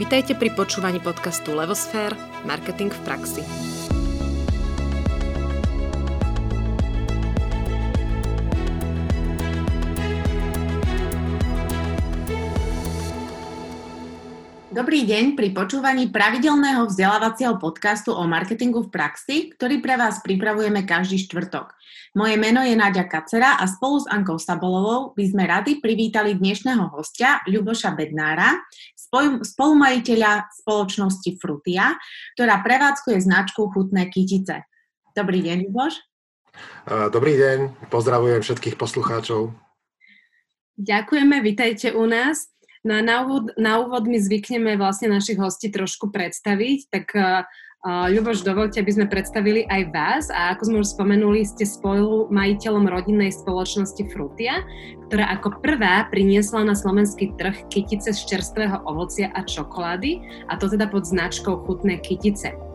[0.00, 2.16] Vitajte pri počúvaní podcastu Levosfér–
[2.48, 3.44] Marketing v praxi.
[14.72, 20.88] Dobrý deň pri počúvaní pravidelného vzdelávacieho podcastu o marketingu v praxi, ktorý pre vás pripravujeme
[20.88, 21.76] každý štvrtok.
[22.16, 26.90] Moje meno je Náďa Kacera a spolu s Ankou Sabolovou by sme rady privítali dnešného
[26.90, 28.56] hostia Ľuboša Bednára,
[29.42, 31.98] spolumajiteľa spoločnosti Frutia,
[32.38, 34.64] ktorá prevádzkuje značku Chutné kytice.
[35.12, 35.94] Dobrý deň, Ľuboš.
[37.10, 39.54] Dobrý deň, pozdravujem všetkých poslucháčov.
[40.80, 42.50] Ďakujeme, vitajte u nás.
[42.80, 47.44] No a na úvod, na úvod my zvykneme vlastne našich hostí trošku predstaviť, tak uh,
[47.80, 52.84] Ľuboš, dovolte, aby sme predstavili aj vás a ako sme už spomenuli, ste spolu majiteľom
[52.84, 54.60] rodinnej spoločnosti Frutia,
[55.08, 60.20] ktorá ako prvá priniesla na slovenský trh kytice z čerstvého ovocia a čokolády
[60.52, 62.69] a to teda pod značkou Chutné kytice.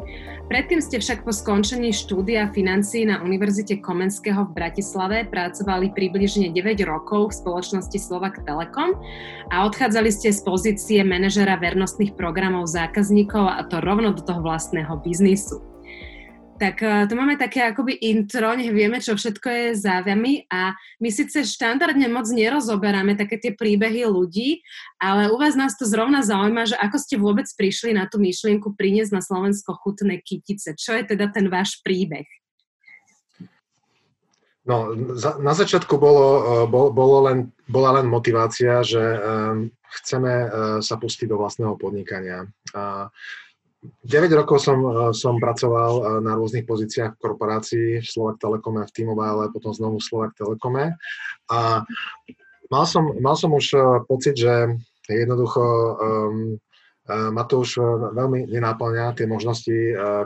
[0.46, 6.86] Predtým ste však po skončení štúdia financií na Univerzite Komenského v Bratislave pracovali približne 9
[6.86, 8.94] rokov v spoločnosti Slovak Telekom
[9.50, 14.94] a odchádzali ste z pozície manažera vernostných programov zákazníkov a to rovno do toho vlastného
[15.02, 15.75] biznisu.
[16.56, 20.72] Tak uh, tu máme také akoby intro, nech vieme, čo všetko je za vami a
[21.04, 24.64] my síce štandardne moc nerozoberáme také tie príbehy ľudí,
[24.96, 28.72] ale u vás nás to zrovna zaujíma, že ako ste vôbec prišli na tú myšlienku
[28.72, 30.80] priniesť na Slovensko chutné kytice.
[30.80, 32.24] Čo je teda ten váš príbeh?
[34.64, 39.70] No, za, na začiatku bolo, e, bol, bolo len, bola len motivácia, že um,
[40.02, 40.50] chceme uh,
[40.82, 42.50] sa pustiť do vlastného podnikania.
[42.74, 43.08] Uh,
[44.04, 48.86] 9 rokov som, e, som pracoval e, na rôznych pozíciách v korporácii, v Slovak Telekome,
[48.86, 50.98] v T-Mobile, potom znovu v Slovak Telekome.
[51.50, 51.84] A
[52.70, 54.74] mal som, mal som už e, pocit, že
[55.06, 56.58] jednoducho um,
[57.06, 57.78] ma to už
[58.18, 59.78] veľmi nenáplňa, tie možnosti,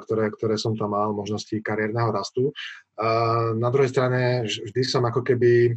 [0.07, 2.55] ktoré, ktoré som tam mal, možnosti kariérneho rastu.
[3.59, 5.75] Na druhej strane vždy som ako keby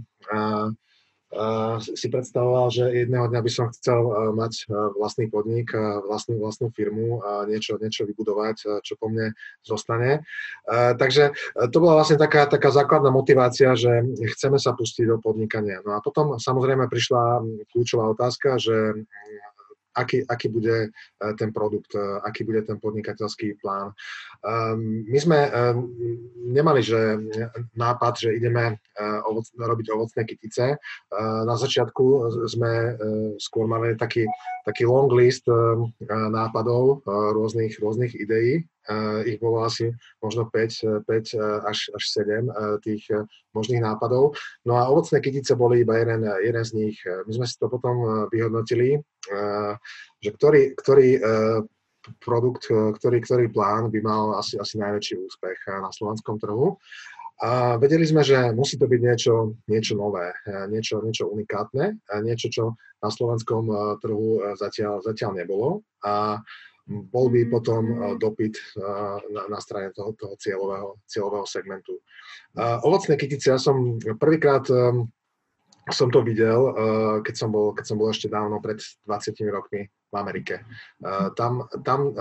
[1.81, 4.05] si predstavoval, že jedného dňa by som chcel
[4.37, 4.69] mať
[5.01, 5.73] vlastný podnik,
[6.05, 9.33] vlastnú, vlastnú firmu a niečo, niečo vybudovať, čo po mne
[9.65, 10.29] zostane.
[10.69, 11.33] Takže
[11.73, 14.05] to bola vlastne taká, taká základná motivácia, že
[14.37, 15.81] chceme sa pustiť do podnikania.
[15.81, 17.41] No a potom samozrejme prišla
[17.73, 19.09] kľúčová otázka, že
[19.95, 23.93] aký, aký bude eh, ten produkt, eh, aký bude ten podnikateľský plán.
[24.43, 25.79] Ehm, my sme ehm,
[26.53, 27.21] nemali že
[27.77, 28.81] nápad, že ideme
[29.25, 30.77] ovoc, robiť ovocné kytice.
[31.47, 32.05] Na začiatku
[32.51, 32.73] sme
[33.41, 34.29] skôr mali taký,
[34.67, 35.49] taký long list
[36.09, 38.61] nápadov, rôznych, rôznych ideí,
[39.27, 42.51] ich bolo asi možno 5, 5 až, až 7
[42.83, 43.07] tých
[43.55, 44.35] možných nápadov.
[44.67, 46.99] No a ovocné kytice boli iba jeden, jeden z nich.
[47.07, 48.99] My sme si to potom vyhodnotili,
[50.19, 51.09] že ktorý, ktorý
[52.19, 56.75] produkt, ktorý, ktorý plán by mal asi, asi najväčší úspech na slovenskom trhu.
[57.43, 60.31] A vedeli sme, že musí to byť niečo, niečo nové,
[60.71, 62.65] niečo, niečo unikátne, niečo, čo
[63.03, 63.67] na slovenskom
[63.99, 65.83] trhu zatiaľ, zatiaľ nebolo.
[66.07, 66.39] A
[66.87, 71.95] bol by potom eh, dopyt eh, na, na strane toho, toho cieľového, cieľového segmentu.
[72.59, 74.67] Eh, ovocné kytice, ja som prvýkrát
[75.91, 76.71] som to videl,
[77.27, 80.63] keď som bol, keď som bol ešte dávno, pred 20 rokmi v Amerike.
[81.35, 82.15] Tam, tam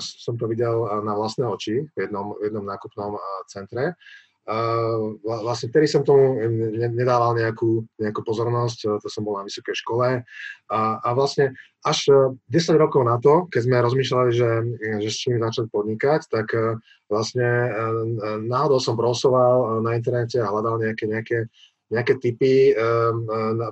[0.00, 3.92] som to videl na vlastné oči v jednom, v jednom nákupnom centre
[5.20, 6.40] vlastne vtedy som tomu
[6.96, 10.24] nedával nejakú, nejakú pozornosť, to som bol na vysokej škole
[10.72, 11.52] a, a vlastne
[11.84, 12.08] až
[12.48, 14.50] 10 e, rokov na to, keď sme rozmýšľali, že,
[15.04, 16.56] že s čím začať podnikať, tak
[17.12, 17.48] vlastne
[18.48, 21.38] náhodou som prosoval na internete a hľadal nejaké, nejaké,
[21.92, 22.72] nejaké typy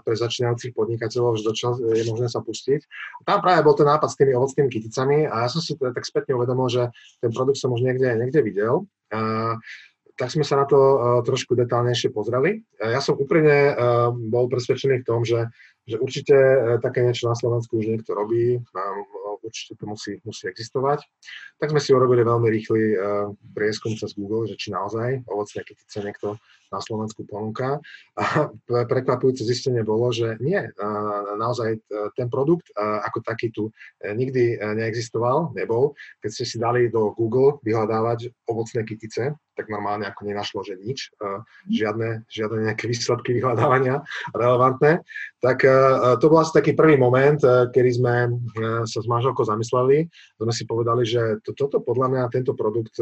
[0.05, 2.85] pre začínajúcich podnikateľov, že do čo je možné sa pustiť.
[3.25, 6.37] Tam práve bol ten nápad s tými ovocnými kyticami a ja som si tak spätne
[6.37, 6.93] uvedomil, že
[7.25, 8.85] ten produkt som už niekde, niekde videl
[10.17, 12.65] tak sme sa na to uh, trošku detálnejšie pozreli.
[12.81, 15.47] Uh, ja som úprimne uh, bol presvedčený v tom, že,
[15.85, 16.35] že určite
[16.81, 18.59] také niečo na Slovensku už niekto robí,
[19.47, 21.07] určite to musí, musí existovať.
[21.63, 22.99] Tak sme si urobili veľmi rýchly
[23.55, 26.43] prieskum cez Google, že či naozaj ovocné kytice niekto
[26.73, 27.79] na Slovensku ponúka.
[28.17, 30.61] A prekvapujúce zistenie bolo, že nie,
[31.37, 31.81] naozaj
[32.17, 33.69] ten produkt ako taký tu
[34.03, 35.95] e, nikdy e, neexistoval, nebol.
[36.21, 41.13] Keď ste si dali do Google vyhľadávať ovocné kytice, tak normálne ako nenašlo, že nič,
[41.17, 41.41] e,
[41.73, 44.05] žiadne, žiadne nejaké výsledky vyhľadávania
[44.37, 45.01] relevantné.
[45.41, 45.63] Tak
[46.19, 47.39] to bol asi taký prvý moment,
[47.71, 48.15] kedy sme
[48.83, 50.11] sa s manželkou zamysleli,
[50.43, 52.99] sme si povedali, že to, toto podľa mňa, tento produkt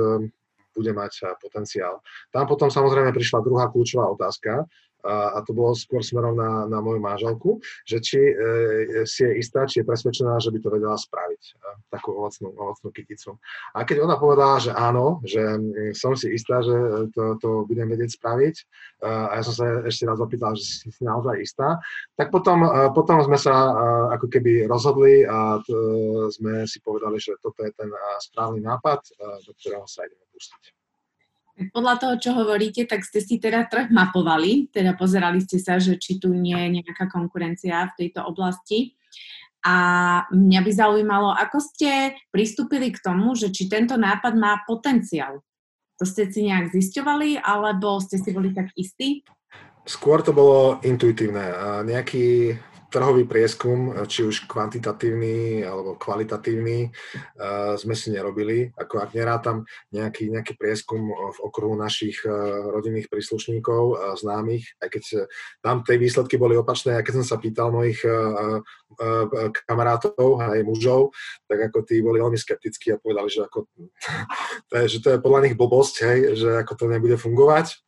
[0.75, 2.03] bude mať potenciál.
[2.35, 4.67] Tam potom samozrejme prišla druhá kľúčová otázka,
[5.05, 8.35] a, to bolo skôr smerom na, na moju manželku, že či e,
[9.05, 12.89] si je istá, či je presvedčená, že by to vedela spraviť, a, takú ovocnú, ovocnú
[12.89, 13.37] kyticu.
[13.77, 15.45] A keď ona povedala, že áno, že
[15.93, 16.75] som si istá, že
[17.13, 18.57] to, to budem vedieť spraviť,
[19.05, 21.77] a ja som sa ešte raz opýtal, že si, si naozaj istá,
[22.17, 22.65] tak potom,
[22.97, 23.53] potom sme sa
[24.17, 25.69] ako keby rozhodli a t,
[26.33, 27.91] sme si povedali, že toto je ten
[28.25, 29.05] správny nápad,
[29.45, 30.84] do ktorého sa ideme pustiť.
[31.55, 35.95] Podľa toho, čo hovoríte, tak ste si teda trh mapovali, teda pozerali ste sa, že
[36.03, 38.99] či tu nie je nejaká konkurencia v tejto oblasti.
[39.63, 39.75] A
[40.35, 45.41] mňa by zaujímalo, ako ste pristúpili k tomu, že či tento nápad má potenciál.
[45.97, 49.23] To ste si nejak zisťovali, alebo ste si boli tak istí?
[49.87, 51.55] Skôr to bolo intuitívne.
[51.87, 52.59] Nejaký
[52.95, 58.71] trhový prieskum, či už kvantitatívny alebo kvalitatívny, uh, sme si nerobili.
[58.79, 65.05] Ako ak nerátam nejaký, nejaký prieskum v okruhu našich uh, rodinných príslušníkov, známych, aj keď
[65.65, 68.05] tam tie výsledky boli opačné, aj keď som sa pýtal mojich
[69.67, 71.15] kamarátov, aj mužov,
[71.47, 73.67] tak ako tí boli veľmi skeptickí a povedali, že, ako,
[74.71, 77.85] to je, že to je podľa nich blbosť, hej, že ako to nebude fungovať.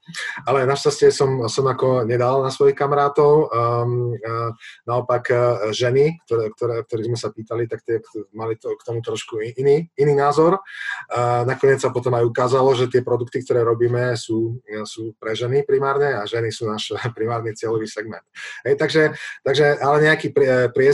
[0.47, 3.51] Ale našťastie som, som ako nedal na svojich kamarátov.
[3.51, 4.55] Um, uh,
[4.87, 7.99] naopak uh, ženy, ktoré, ktoré, ktorých sme sa pýtali, tak tie
[8.31, 10.63] mali to, k tomu trošku iný, iný názor.
[11.11, 15.67] Uh, nakoniec sa potom aj ukázalo, že tie produkty, ktoré robíme, sú, sú pre ženy
[15.67, 18.23] primárne a ženy sú náš primárny cieľový segment.
[18.63, 19.03] Hej, takže,
[19.43, 20.31] takže, ale nejaký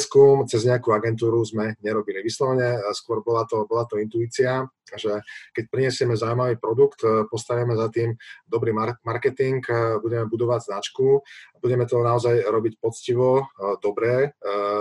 [0.02, 2.26] prieskum cez nejakú agentúru sme nerobili.
[2.26, 5.22] Vyslovene skôr bola to, bola to intuícia, že
[5.54, 8.74] keď prinesieme zaujímavý produkt, postavíme za tým dobrý
[9.06, 9.62] marketing,
[10.02, 11.22] budeme budovať značku,
[11.62, 13.46] budeme to naozaj robiť poctivo,
[13.78, 14.34] dobre,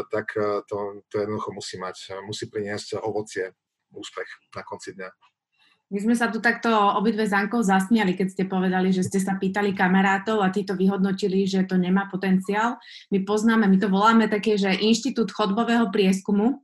[0.10, 0.34] tak
[0.66, 3.54] to, to jednoducho musí mať, musí priniesť ovocie,
[3.94, 5.31] úspech na konci dňa.
[5.92, 9.36] My sme sa tu takto obidve s Ankou zasmiali, keď ste povedali, že ste sa
[9.36, 12.80] pýtali kamarátov a tí to vyhodnotili, že to nemá potenciál.
[13.12, 16.64] My poznáme, my to voláme také, že inštitút chodbového prieskumu,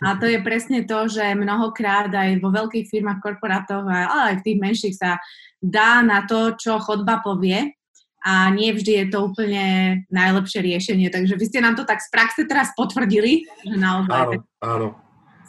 [0.00, 4.44] a to je presne to, že mnohokrát aj vo veľkých firmách, korporátoch, ale aj v
[4.48, 5.20] tých menších sa
[5.60, 7.76] dá na to, čo chodba povie
[8.24, 9.64] a nie vždy je to úplne
[10.08, 11.08] najlepšie riešenie.
[11.12, 14.32] Takže vy ste nám to tak z praxe teraz potvrdili, že naozaj áno,
[14.64, 14.88] áno.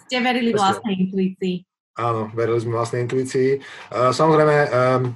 [0.07, 1.70] ste verili vlastnej intuícii.
[1.91, 3.59] Áno, verili sme vlastnej intuícii.
[3.91, 5.11] Samozrejme, um,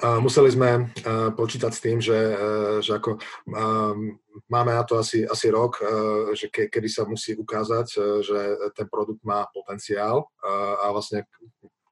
[0.00, 0.88] museli sme
[1.36, 2.36] počítať s tým, že, e,
[2.80, 3.20] že ako
[4.48, 5.86] máme na to asi, asi rok, e,
[6.34, 8.38] že ke, kedy sa musí ukázať, e, že
[8.72, 10.26] ten produkt má potenciál
[10.82, 11.28] a vlastne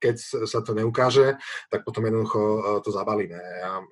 [0.01, 0.17] keď
[0.49, 1.37] sa to neukáže,
[1.69, 2.41] tak potom jednoducho
[2.81, 3.85] to zabalíme a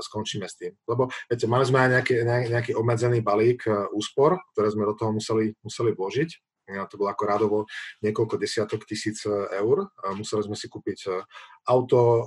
[0.00, 0.72] skončíme s tým.
[0.88, 5.52] Lebo viete, mali sme aj nejaký, nejaký obmedzený balík úspor, ktoré sme do toho museli,
[5.60, 7.58] museli vložiť to bolo ako radovo
[8.02, 9.30] niekoľko desiatok tisíc e,
[9.62, 9.86] eur.
[10.18, 11.10] Museli sme si kúpiť e,
[11.70, 12.22] auto, e,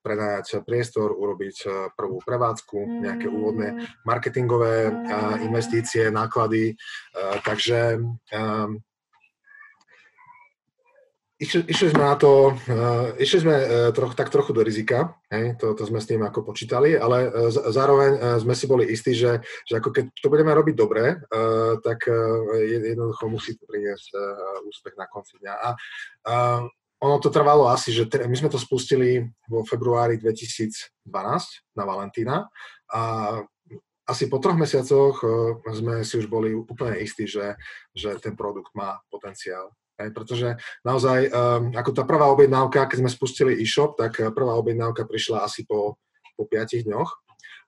[0.00, 1.56] prenajať priestor, urobiť
[1.92, 4.88] prvú prevádzku, nejaké úvodné marketingové
[5.44, 6.72] investície, náklady.
[7.44, 8.00] Takže
[11.40, 13.64] Išli, išli sme na to, uh, išli sme uh,
[13.96, 17.48] troch, tak trochu do rizika, hej, to, to sme s tým ako počítali, ale uh,
[17.48, 21.80] zároveň uh, sme si boli istí, že, že ako keď to budeme robiť dobre, uh,
[21.80, 25.54] tak uh, jednoducho musí to priniesť uh, úspech na konci dňa.
[25.56, 25.68] A
[26.28, 26.60] uh,
[27.00, 31.08] ono to trvalo asi, že my sme to spustili vo februári 2012
[31.72, 32.52] na Valentína
[32.92, 33.00] a
[34.04, 35.24] asi po troch mesiacoch
[35.72, 37.56] sme si už boli úplne istí, že,
[37.96, 39.72] že ten produkt má potenciál.
[40.00, 44.56] Hej, pretože naozaj, um, ako tá prvá objednávka, keď sme spustili e-shop, tak eh, prvá
[44.56, 46.00] objednávka prišla asi po,
[46.40, 47.10] po 5 dňoch,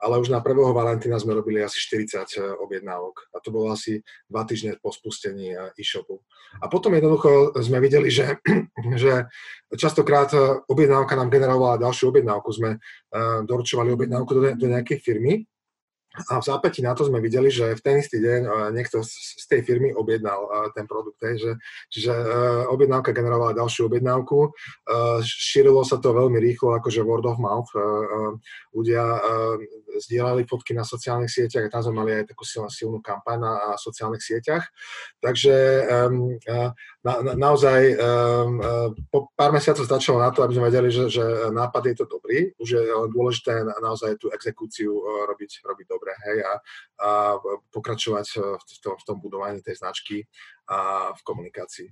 [0.00, 0.48] ale už na 1.
[0.72, 4.00] Valentína sme robili asi 40 eh, objednávok a to bolo asi
[4.32, 6.24] 2 týždne po spustení eh, e-shopu.
[6.56, 8.40] A potom jednoducho sme videli, že,
[9.02, 9.28] že
[9.76, 10.32] častokrát
[10.72, 12.48] objednávka nám generovala ďalšiu objednávku.
[12.52, 12.70] Sme
[13.48, 15.48] doručovali objednávku do, do nejakej firmy
[16.12, 19.64] a v zápäti na to sme videli, že v ten istý deň niekto z tej
[19.64, 20.44] firmy objednal
[20.76, 21.16] ten produkt.
[21.24, 21.56] že,
[21.88, 22.24] čiže e,
[22.68, 24.52] objednávka generovala ďalšiu objednávku.
[25.24, 27.72] Šírilo sa to veľmi rýchlo, akože word of mouth.
[28.76, 29.04] Ľudia
[29.92, 33.52] zdieľali fotky na sociálnych sieťach a tam sme mali aj takú silnú, silnú kampaň na
[33.76, 34.68] sociálnych sieťach.
[35.20, 35.54] Takže
[37.02, 37.80] na, na, naozaj
[39.08, 42.52] po pár mesiacov stačilo na to, aby sme vedeli, že, že nápad je to dobrý.
[42.60, 44.92] Už je dôležité na, naozaj tú exekúciu
[45.28, 46.52] robiť, robiť dobre hej, a,
[46.98, 47.08] a
[47.70, 48.26] pokračovať
[48.58, 50.26] v tom, v tom budovaní tej značky
[50.66, 51.86] a v komunikácii.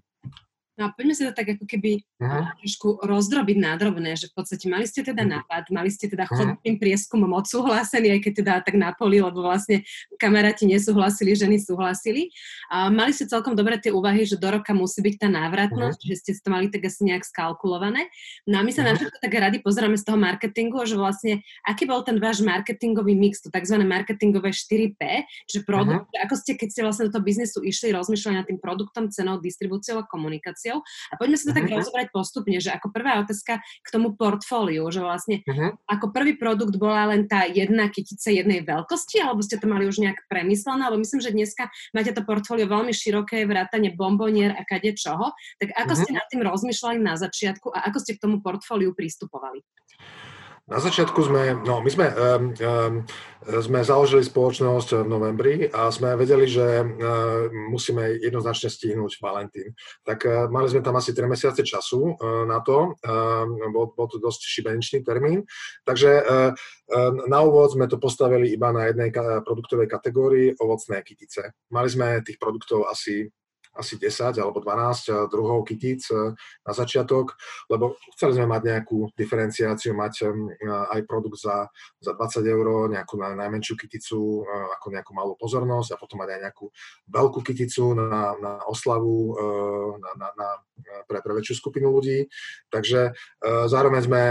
[0.80, 2.56] No a poďme si to tak ako keby uh-huh.
[2.64, 5.44] trošku rozdrobiť na drobné, že v podstate mali ste teda uh-huh.
[5.44, 6.64] nápad, mali ste teda chod uh-huh.
[6.64, 9.84] tým prieskumom odsúhlasený, aj keď teda tak na poli, lebo vlastne
[10.16, 12.32] kamaráti nesúhlasili, ženy súhlasili.
[12.72, 16.08] A mali ste celkom dobre tie úvahy, že do roka musí byť tá návratnosť, uh-huh.
[16.08, 18.08] že ste to mali tak asi nejak skalkulované.
[18.49, 18.96] No a my sa uh-huh.
[18.96, 23.12] na to tak rady pozeráme z toho marketingu, že vlastne aký bol ten váš marketingový
[23.12, 23.76] mix, to tzv.
[23.84, 26.25] marketingové 4P, že produkt, uh-huh.
[26.25, 30.00] ako ste, keď ste vlastne do toho biznesu išli, rozmýšľali nad tým produktom, cenou, distribúciou
[30.00, 30.78] a komunikáciou, komunikáciou.
[31.10, 31.58] A poďme sa to uh-huh.
[31.58, 31.74] tak mhm.
[31.78, 35.76] rozobrať postupne, že ako prvá otázka k tomu portfóliu, že vlastne uh-huh.
[35.90, 40.00] ako prvý produkt bola len tá jedna kytica jednej veľkosti, alebo ste to mali už
[40.00, 44.94] nejak premyslené, alebo myslím, že dneska máte to portfólio veľmi široké, vrátane bombonier a kade
[44.94, 45.34] čoho.
[45.58, 46.00] Tak ako uh-huh.
[46.06, 49.62] ste nad tým rozmýšľali na začiatku a ako ste k tomu portfóliu pristupovali?
[50.70, 52.94] Na začiatku sme, no my sme, um, um,
[53.58, 59.74] sme založili spoločnosť v novembri a sme vedeli, že uh, musíme jednoznačne stihnúť Valentín.
[60.06, 62.94] Tak uh, mali sme tam asi 3 mesiace času uh, na to,
[63.74, 65.42] bol, bol to dosť šibeničný termín,
[65.82, 66.54] takže uh,
[67.26, 71.50] na úvod sme to postavili iba na jednej ka- produktovej kategórii ovocné kytice.
[71.74, 73.26] Mali sme tých produktov asi
[73.80, 77.34] asi 10 alebo 12 druhov kytíc e, na začiatok,
[77.72, 80.28] lebo chceli sme mať nejakú diferenciáciu, mať
[80.68, 81.66] aj produkt za,
[81.99, 84.44] za 20 eur, nejakú najmenšiu kyticu
[84.76, 86.66] ako nejakú malú pozornosť a potom mať aj nejakú
[87.08, 89.34] veľkú kyticu na, na oslavu
[89.96, 90.49] na, na, na,
[91.06, 92.26] pre, pre väčšiu skupinu ľudí.
[92.68, 93.14] Takže
[93.66, 94.22] zároveň sme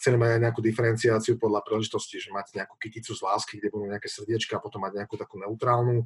[0.00, 3.86] chceli mať aj nejakú diferenciáciu podľa príležitosti, že mať nejakú kyticu z lásky, kde budú
[3.90, 6.04] nejaké srdiečka a potom mať nejakú takú neutrálnu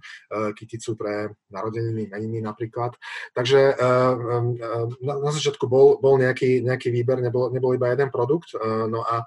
[0.57, 2.97] kyticu pre narodeniny, meniny napríklad napríklad.
[3.37, 8.57] Takže eh, eh, na, začiatku bol, bol nejaký, nejaký výber, nebol, nebol iba jeden produkt.
[8.57, 9.21] Eh, no a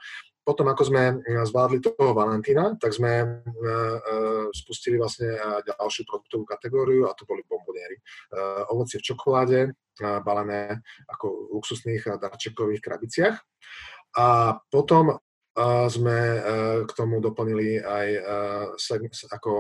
[0.46, 3.42] potom, ako sme zvládli toho Valentína, tak sme
[4.54, 5.34] spustili vlastne
[5.66, 7.98] ďalšiu produktovú kategóriu a to boli bomboniery.
[8.70, 9.74] Ovocie v čokoláde,
[10.22, 13.42] balené ako v luxusných darčekových krabiciach.
[14.22, 15.18] A potom
[15.90, 16.18] sme
[16.86, 18.08] k tomu doplnili aj
[19.34, 19.52] ako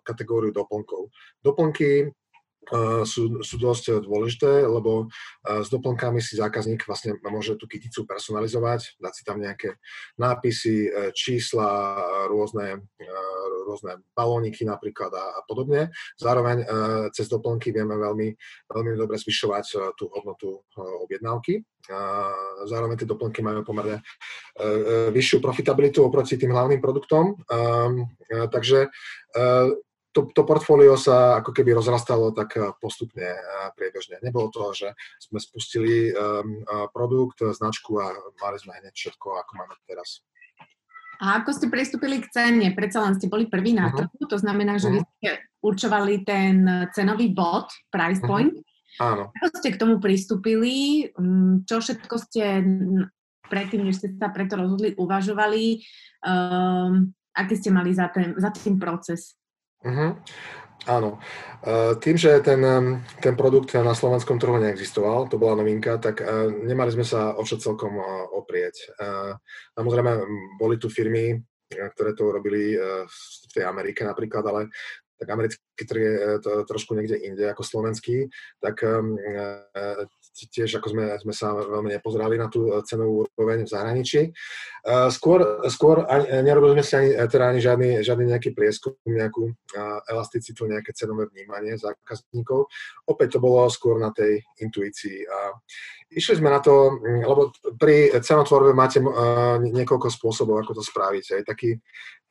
[0.00, 1.12] kategóriu doplnkov.
[1.44, 2.08] Doplnky
[3.02, 5.10] sú, sú dosť dôležité, lebo
[5.42, 9.80] s doplnkami si zákazník vlastne môže tú kyticu personalizovať, dať si tam nejaké
[10.20, 10.86] nápisy,
[11.16, 11.66] čísla,
[12.30, 12.84] rôzne,
[13.66, 15.90] rôzne balóniky napríklad a, a podobne.
[16.20, 16.62] Zároveň
[17.10, 18.28] cez doplnky vieme veľmi,
[18.70, 21.66] veľmi dobre zvyšovať tú hodnotu objednávky.
[22.70, 24.04] Zároveň tie doplnky majú pomerne
[25.10, 27.34] vyššiu profitabilitu oproti tým hlavným produktom.
[28.28, 28.92] Takže
[30.10, 34.18] to, to portfólio sa ako keby rozrastalo tak eh, postupne a priebežne.
[34.22, 38.10] Nebolo to, že sme spustili um, produkt, značku a
[38.42, 40.26] mali sme hneď všetko, ako máme teraz.
[41.20, 42.72] A ako ste pristúpili k cene?
[42.72, 44.08] Predsa len ste boli prvý na uh-huh.
[44.08, 44.96] trhu, to znamená, že uh-huh.
[44.96, 45.10] vy mhm.
[45.20, 46.54] ste určovali ten
[46.96, 48.28] cenový bod, price mhm.
[48.28, 48.54] point.
[48.56, 48.68] Uh-huh.
[49.00, 49.24] Áno.
[49.32, 51.08] Ako ste k tomu pristúpili?
[51.16, 52.60] Mm, čo všetko ste
[53.48, 55.80] predtým, než ste sa preto rozhodli, uvažovali?
[56.20, 59.39] Um, aký ste mali za, ten, za tým proces?
[59.80, 60.12] Uh-huh.
[60.88, 61.20] Áno.
[61.60, 62.60] E, tým, že ten,
[63.20, 66.24] ten produkt na slovenskom trhu neexistoval, to bola novinka, tak e,
[66.64, 68.96] nemali sme sa o čo celkom e, oprieť.
[69.76, 70.12] Samozrejme,
[70.56, 71.36] boli tu firmy,
[71.70, 72.74] ktoré to robili
[73.06, 74.72] v tej Amerike napríklad, ale
[75.20, 78.80] tak americký trh je to trošku niekde inde ako slovenský, tak
[80.48, 84.20] tiež ako sme, sme sa veľmi nepozerali na tú eh, cenovú úroveň v zahraničí.
[85.12, 89.52] Skôr, skôr ani, nerobili sme si ani, teda ani žiadny, žiadny nejaký prieskum, nejakú
[90.08, 92.64] elasticitu, nejaké cenové vnímanie zákazníkov.
[93.04, 95.28] Opäť to bolo skôr na tej intuícii.
[95.28, 95.52] A
[96.16, 99.04] išli sme na to, mm, lebo pri cenotvorbe máte
[99.60, 101.24] niekoľko spôsobov, ako to spraviť.
[101.36, 101.76] Aj taký,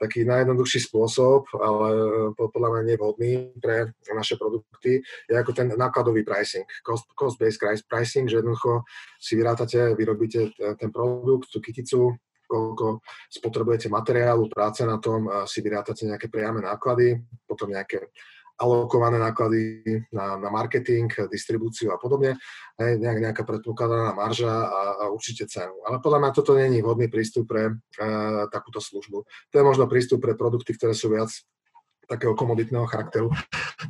[0.02, 1.90] taký najjednoduchší spôsob, ale
[2.34, 8.40] podľa mňa nevhodný pre naše produkty, je ako ten nákladový pricing, cost, cost-based pricing, že
[8.42, 8.84] jednoducho
[9.20, 12.16] si vyrátate, vyrobíte ten produkt, tú kyticu,
[12.50, 18.10] koľko spotrebujete materiálu, práce na tom, si vyrátate nejaké priame náklady, potom nejaké
[18.60, 22.36] alokované náklady na, na marketing, distribúciu a podobne,
[22.76, 25.72] hej, nejak, nejaká predpokladaná marža a, a určite cenu.
[25.88, 27.74] Ale podľa mňa toto není vhodný prístup pre e,
[28.52, 29.24] takúto službu.
[29.24, 31.32] To je možno prístup pre produkty, ktoré sú viac
[32.10, 33.30] takého komoditného charakteru.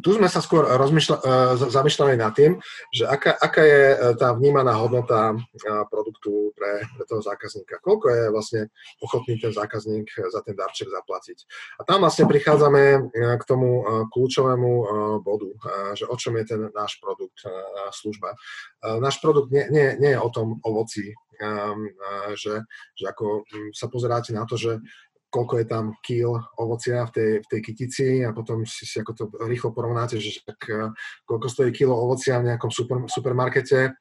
[0.04, 0.76] Tu sme sa skôr e,
[1.56, 2.60] zamýšľali nad tým,
[2.92, 5.36] že aká, aká je e, tá vnímaná hodnota e,
[5.88, 7.80] produktu pre, pre toho zákazníka.
[7.80, 8.62] Koľko je vlastne
[9.00, 11.38] ochotný ten zákazník za ten darček zaplatiť.
[11.80, 13.10] A tam vlastne prichádzame
[13.40, 14.72] k tomu kľúčovému
[15.24, 15.50] bodu,
[15.96, 17.48] že o čom je ten náš produkt,
[17.96, 18.36] služba.
[18.84, 21.16] Náš produkt nie, nie, nie je o tom ovoci,
[22.36, 24.84] že, že ako sa pozeráte na to, že
[25.30, 29.12] koľko je tam kýl ovocia v tej, v tej kytici a potom si, si ako
[29.14, 30.90] to rýchlo porovnáte, že tak, uh,
[31.30, 33.94] koľko stojí kilo ovocia v nejakom super, supermarkete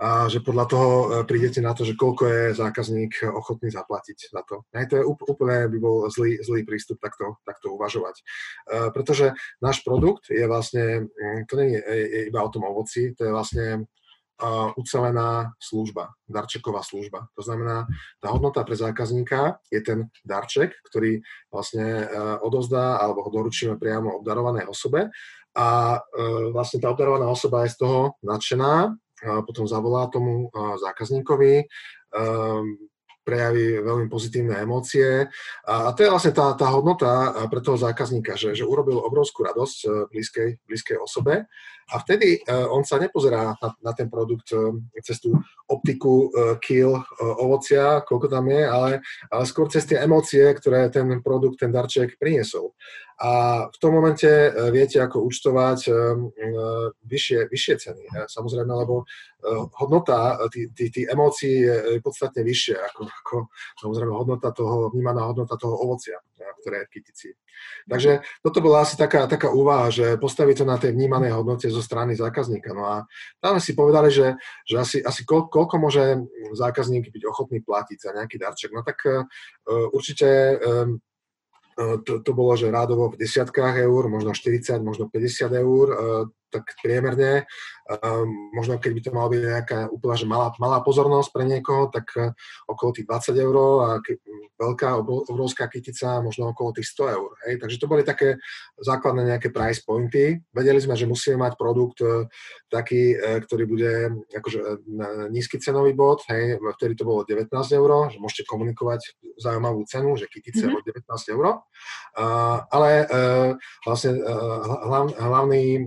[0.00, 4.42] a že podľa toho uh, prídete na to, že koľko je zákazník ochotný zaplatiť za
[4.48, 4.64] to.
[4.72, 8.16] Aj to je úplne by bol zlý, zlý prístup takto, takto uvažovať.
[8.66, 13.28] Uh, pretože náš produkt je vlastne, mm, to nie je iba o tom ovoci, to
[13.28, 13.84] je vlastne
[14.76, 17.28] ucelená služba, darčeková služba.
[17.36, 17.86] To znamená,
[18.20, 21.20] tá hodnota pre zákazníka je ten darček, ktorý
[21.52, 22.04] vlastne e,
[22.40, 25.12] odozdá alebo ho doručíme priamo obdarovanej osobe
[25.56, 26.20] a e,
[26.54, 30.48] vlastne tá obdarovaná osoba je z toho nadšená, potom zavolá tomu
[30.80, 31.68] zákazníkovi,
[33.20, 35.28] prejaví veľmi pozitívne emócie.
[35.68, 40.08] A to je vlastne tá, tá hodnota pre toho zákazníka, že, že urobil obrovskú radosť
[40.10, 41.46] blízkej, blízkej osobe
[41.92, 44.70] a vtedy uh, on sa nepozerá na, na ten produkt uh,
[45.02, 45.34] cez tú
[45.66, 48.90] optiku uh, kill ovocia, koľko tam je, ale,
[49.30, 52.74] ale skôr cez tie emócie, ktoré ten produkt, ten darček priniesol.
[53.20, 54.24] A v tom momente
[54.72, 55.92] viete, ako účtovať
[57.04, 58.04] vyššie, vyššie ceny.
[58.24, 59.04] Samozrejme, lebo
[59.76, 63.36] hodnota tých tý, tý emócií je podstatne vyššia ako, ako
[63.76, 66.16] samozrejme hodnota toho, vnímaná hodnota toho ovocia,
[66.58, 67.32] ktoré je.
[67.86, 71.82] Takže toto bola asi taká, taká úvaha, že postaviť to na tej vnímanej hodnote zo
[71.84, 72.72] strany zákazníka.
[72.72, 72.96] No a
[73.38, 76.04] tam si povedali, že, že asi, asi koľko, koľko môže
[76.56, 78.70] zákazník byť ochotný platiť za nejaký darček.
[78.72, 79.28] No tak uh,
[79.92, 80.98] určite um,
[82.04, 85.86] to, to bolo, že rádovo v desiatkách eur, možno 40, možno 50 eur,
[86.50, 87.46] tak priemerne.
[88.54, 92.10] Možno keď by to malo byť nejaká úplne že malá, malá pozornosť pre niekoho, tak
[92.66, 93.88] okolo tých 20 eur a
[94.60, 94.88] veľká
[95.32, 97.30] obrovská kytica možno okolo tých 100 eur.
[97.48, 97.54] Hej.
[97.64, 98.36] Takže to boli také
[98.76, 100.44] základné nejaké price pointy.
[100.52, 102.28] Vedeli sme, že musíme mať produkt e,
[102.68, 103.92] taký, e, ktorý bude
[104.36, 104.76] akože e,
[105.32, 110.28] nízky cenový bod, hej, vtedy to bolo 19 eur, že môžete komunikovať zaujímavú cenu, že
[110.28, 110.76] kytice mm-hmm.
[110.76, 111.44] o 19 eur.
[112.70, 112.90] Ale
[113.86, 114.20] vlastne
[115.16, 115.86] hlavný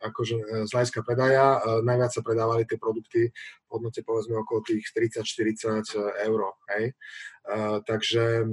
[0.00, 1.58] akože e, z hľadiska predaja.
[1.58, 6.40] E, najviac sa predávali tie produkty v hodnote povedzme okolo tých 30-40 e, eur.
[6.74, 6.84] Hej?
[7.88, 8.52] Takže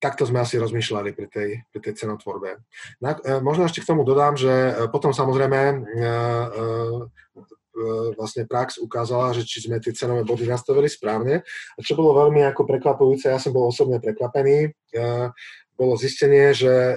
[0.00, 2.62] takto sme asi rozmýšľali pri tej, pri tej cenotvorbe.
[3.04, 5.84] Na, možno ešte k tomu dodám, že potom samozrejme
[8.14, 11.42] vlastne prax ukázala, že či sme tie cenové body nastavili správne.
[11.74, 14.72] A čo bolo veľmi ako prekvapujúce, ja som bol osobne prekvapený,
[15.74, 16.94] bolo zistenie, že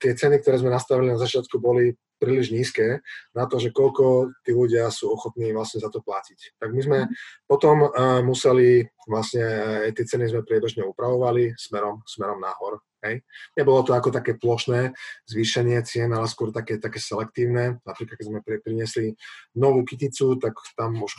[0.00, 3.00] tie ceny, ktoré sme nastavili na začiatku, boli príliš nízke
[3.32, 6.60] na to, že koľko tí ľudia sú ochotní vlastne za to platiť.
[6.60, 7.10] Tak my sme mhm.
[7.48, 9.42] potom uh, museli, vlastne
[9.88, 12.84] aj tie ceny sme priebežne upravovali smerom, smerom nahor.
[13.00, 13.24] Hej.
[13.56, 14.92] Nebolo to ako také plošné
[15.24, 17.80] zvýšenie cien, ale skôr také, také selektívne.
[17.88, 19.16] Napríklad, keď sme priniesli
[19.56, 21.16] novú kyticu, tak tam už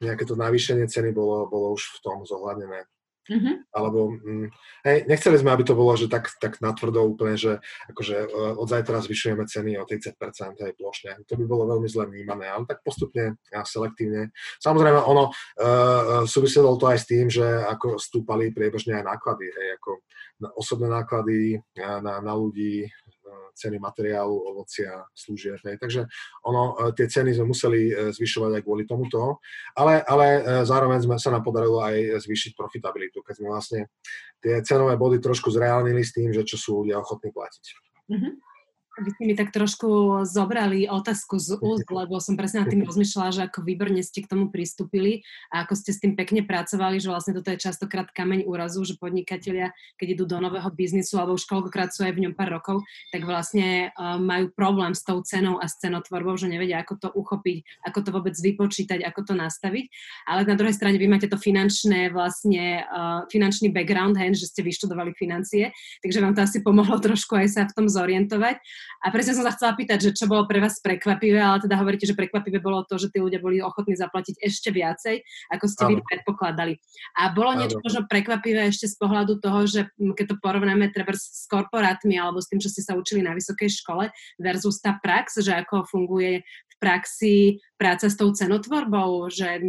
[0.00, 2.88] nejaké to navýšenie ceny bolo, bolo už v tom zohľadnené.
[3.28, 3.54] Mm-hmm.
[3.76, 4.48] Alebo, mm,
[4.88, 7.60] hej, nechceli sme, aby to bolo, že tak, tak natvrdo úplne, že
[7.92, 10.16] akože e, od zajtra zvyšujeme ceny o 30%
[10.64, 11.12] aj plošne.
[11.28, 14.32] To by bolo veľmi zle vnímané, ale tak postupne a selektívne.
[14.58, 19.68] Samozrejme, ono uh, súviselo to aj s tým, že ako stúpali priebežne aj náklady, hej,
[19.80, 19.90] ako
[20.38, 22.86] na osobné náklady na, na ľudí,
[23.58, 25.58] ceny materiálu, ovocia, služieb.
[25.58, 26.06] Takže
[26.46, 29.42] ono, e, tie ceny sme museli e, zvyšovať aj kvôli tomuto,
[29.74, 33.80] ale, ale e, zároveň sme, sa nám podarilo aj zvýšiť profitabilitu, keď sme vlastne
[34.38, 37.64] tie cenové body trošku zreálnili s tým, že čo sú ľudia ochotní platiť.
[38.08, 38.32] Mm-hmm.
[38.98, 43.30] Vy ste mi tak trošku zobrali otázku z úst, lebo som presne nad tým rozmýšľala,
[43.30, 45.22] že ako výborne ste k tomu pristúpili
[45.54, 48.98] a ako ste s tým pekne pracovali, že vlastne toto je častokrát kameň úrazu, že
[48.98, 49.70] podnikatelia,
[50.02, 52.82] keď idú do nového biznisu alebo už koľkokrát sú aj v ňom pár rokov,
[53.14, 57.08] tak vlastne uh, majú problém s tou cenou a s cenotvorbou, že nevedia, ako to
[57.14, 59.86] uchopiť, ako to vôbec vypočítať, ako to nastaviť.
[60.26, 64.66] Ale na druhej strane vy máte to finančné vlastne, uh, finančný background, hej, že ste
[64.66, 65.70] vyštudovali financie,
[66.02, 68.58] takže vám to asi pomohlo trošku aj sa v tom zorientovať.
[69.04, 72.08] A presne som sa chcela pýtať, že čo bolo pre vás prekvapivé, ale teda hovoríte,
[72.08, 75.22] že prekvapivé bolo to, že tí ľudia boli ochotní zaplatiť ešte viacej,
[75.54, 76.74] ako ste vy predpokladali.
[77.18, 81.46] A bolo niečo možno prekvapivé ešte z pohľadu toho, že keď to porovnáme treba s
[81.46, 85.54] korporátmi alebo s tým, čo ste sa učili na vysokej škole versus tá prax, že
[85.54, 89.62] ako funguje v praxi práca s tou cenotvorbou, že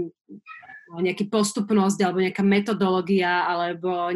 [0.98, 4.10] nejaký postupnosť alebo nejaká metodológia alebo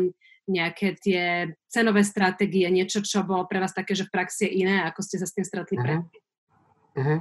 [0.48, 4.84] nejaké tie cenové stratégie, niečo, čo bolo pre vás také, že v praxi je iné,
[4.84, 5.86] ako ste sa s tým stretli uh-huh.
[5.88, 6.22] predtým?
[6.94, 7.18] Uh-huh.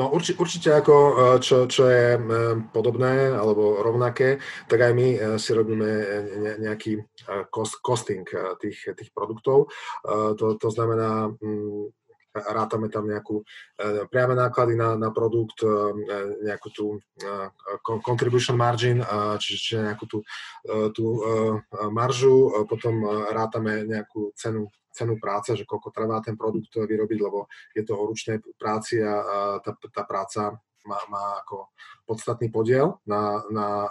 [0.00, 1.12] No urči, určite ako e,
[1.44, 2.20] čo, čo je e,
[2.72, 5.88] podobné alebo rovnaké, tak aj my e, si robíme
[6.56, 7.04] nejaký
[7.52, 8.24] cost, costing
[8.56, 9.68] tých, tých produktov.
[10.08, 11.28] To, to znamená,
[12.34, 13.42] rátame tam nejakú
[14.10, 15.62] priame náklady na, na produkt,
[16.42, 16.84] nejakú tú
[17.82, 19.02] contribution margin,
[19.42, 20.18] čiže, čiže nejakú tú,
[20.94, 21.06] tú
[21.90, 27.46] maržu, potom rátame nejakú cenu cenu práce, že koľko trvá ten produkt vyrobiť, lebo
[27.78, 29.22] je to o ručnej práci a
[29.62, 31.70] tá, tá práca má, má ako
[32.08, 33.86] podstatný podiel na, na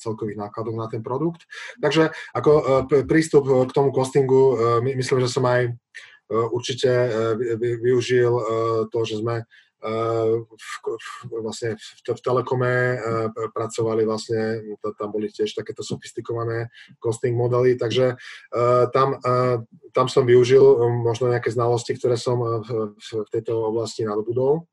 [0.00, 1.44] celkových nákladoch na ten produkt.
[1.82, 5.76] Takže ako prístup k tomu costingu, my, myslím, že som aj
[6.28, 6.90] určite
[7.58, 8.32] využil
[8.92, 10.72] to, že sme v,
[11.38, 12.74] vlastne v, v Telekome
[13.54, 16.66] pracovali vlastne, tam boli tiež takéto sofistikované
[16.98, 18.18] costing modely, takže
[18.90, 19.22] tam,
[19.94, 22.98] tam som využil možno nejaké znalosti, ktoré som v,
[23.30, 24.66] tejto oblasti nadobudol.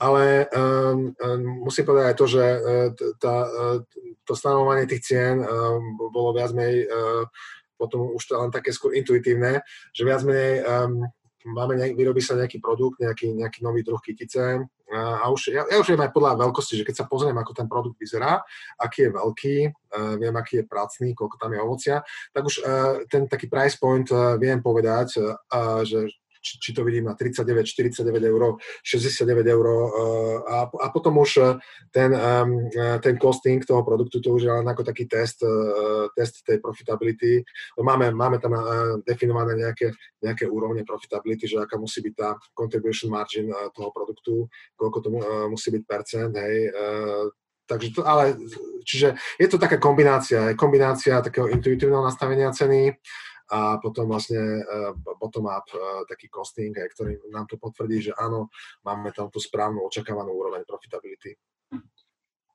[0.00, 1.12] Ale um,
[1.60, 2.44] musím povedať aj to, že
[3.20, 3.44] tá,
[4.24, 5.44] to stanovovanie tých cien
[6.08, 7.28] bolo viac menej uh,
[7.80, 9.64] potom už to len také skôr intuitívne,
[9.96, 11.08] že viac menej um,
[11.48, 15.78] máme nejak, vyrobí sa nejaký produkt, nejaký, nejaký nový druh kytice a, už, ja, ja
[15.78, 18.42] už viem aj podľa veľkosti, že keď sa pozriem, ako ten produkt vyzerá,
[18.74, 21.96] aký je veľký, uh, viem, aký je pracný, koľko tam je ovocia,
[22.34, 26.10] tak už uh, ten taký price point uh, viem povedať, uh, že
[26.40, 29.66] či, či to vidím na 39, 49 eur, 69 eur
[30.48, 31.54] a, a potom už eh,
[31.92, 32.10] ten,
[33.02, 37.44] ten costing toho produktu, to už je len ako taký test, eh, test tej profitability.
[37.80, 38.62] Máme, máme tam eh,
[39.04, 39.92] definované nejaké,
[40.24, 45.08] nejaké úrovne profitability, že aká musí byť tá contribution margin toho produktu, koľko to
[45.52, 46.72] musí byť percent, hej,
[47.70, 48.34] Takže to, ale,
[48.82, 52.98] čiže je to taká kombinácia, kombinácia takého intuitívneho nastavenia ceny,
[53.50, 58.46] a potom vlastne uh, bottom-up uh, taký costing, ktorý nám to potvrdí, že áno,
[58.86, 61.34] máme tam tú správnu očakávanú úroveň profitability.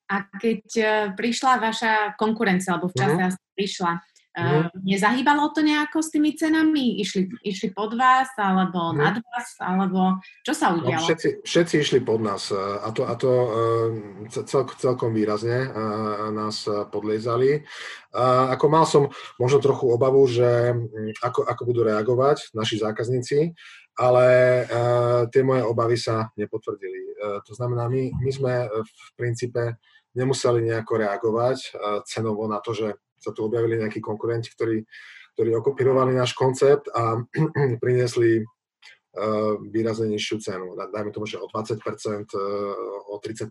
[0.07, 3.55] A keď uh, prišla vaša konkurencia, alebo v čase mm-hmm.
[3.57, 3.91] prišla,
[4.35, 6.99] Uh, nezahýbalo to nejako s tými cenami?
[6.99, 8.97] Išli, išli pod vás, alebo mm.
[8.99, 10.99] nad vás, alebo čo sa no, udialo?
[10.99, 13.31] No, všetci, všetci išli pod nás a to, a to
[14.27, 15.71] cel, celkom výrazne
[16.35, 17.63] nás podliezali.
[18.51, 19.07] Ako mal som
[19.39, 20.75] možno trochu obavu, že
[21.23, 23.55] ako, ako budú reagovať naši zákazníci,
[23.95, 24.27] ale
[25.31, 27.23] tie moje obavy sa nepotvrdili.
[27.39, 29.79] To znamená, my, my sme v princípe
[30.11, 31.57] nemuseli nejako reagovať
[32.03, 34.85] cenovo na to, že sa tu objavili nejakí konkurenti, ktorí,
[35.33, 37.25] ktorí okopírovali náš koncept a
[37.83, 40.77] priniesli uh, výrazne nižšiu cenu.
[40.77, 43.49] Dajme tomu, že o 20%, uh, o 30%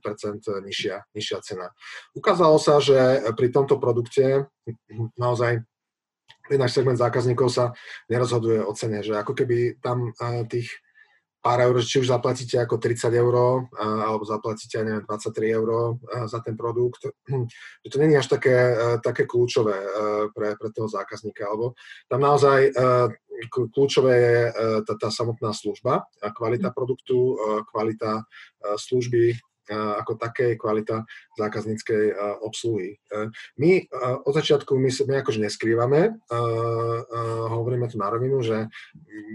[0.63, 1.75] nižšia, nižšia cena.
[2.15, 4.47] Ukázalo sa, že pri tomto produkte
[5.19, 5.67] naozaj
[6.53, 7.73] náš segment zákazníkov sa
[8.13, 10.84] nerozhoduje o cene, že ako keby tam uh, tých
[11.45, 15.69] pár eur, či už zaplatíte ako 30 eur, alebo zaplatíte, neviem, 23 eur
[16.25, 17.05] za ten produkt,
[17.85, 18.73] že to není až také,
[19.05, 19.77] také kľúčové
[20.33, 21.77] pre, pre toho zákazníka, alebo
[22.09, 22.73] tam naozaj
[23.53, 24.39] kľúčové je
[24.89, 27.37] tá, tá samotná služba, kvalita produktu,
[27.69, 28.25] kvalita
[28.81, 29.37] služby,
[29.71, 31.09] ako také kvalita
[31.41, 32.13] zákazníckej
[32.45, 33.01] obsluhy.
[33.57, 33.89] My
[34.25, 36.21] od začiatku my, my akože neskrývame,
[37.49, 38.69] hovoríme tu na rovinu, že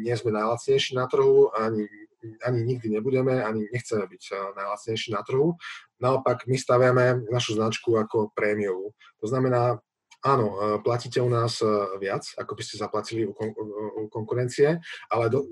[0.06, 1.89] nie sme najlacnejší na trhu, ani,
[2.46, 5.58] ani nikdy nebudeme, ani nechceme byť najlacnejší na trhu.
[6.00, 8.94] Naopak my staviame našu značku ako prémiovú.
[9.20, 9.82] To znamená,
[10.20, 13.56] Áno, e, platíte u nás e, viac, ako by ste zaplatili u, kon-
[13.96, 15.48] u konkurencie, ale, do,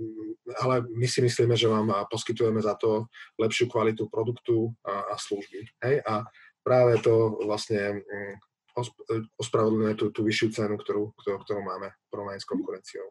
[0.60, 3.08] ale my si myslíme, že vám poskytujeme za to
[3.40, 5.72] lepšiu kvalitu produktu a, a služby.
[5.88, 6.04] Hej?
[6.04, 6.28] A
[6.68, 8.04] práve to vlastne
[9.40, 13.08] ospravedlňuje tú, tú vyššiu cenu, ktorú, ktorú, ktorú máme v s konkurenciou.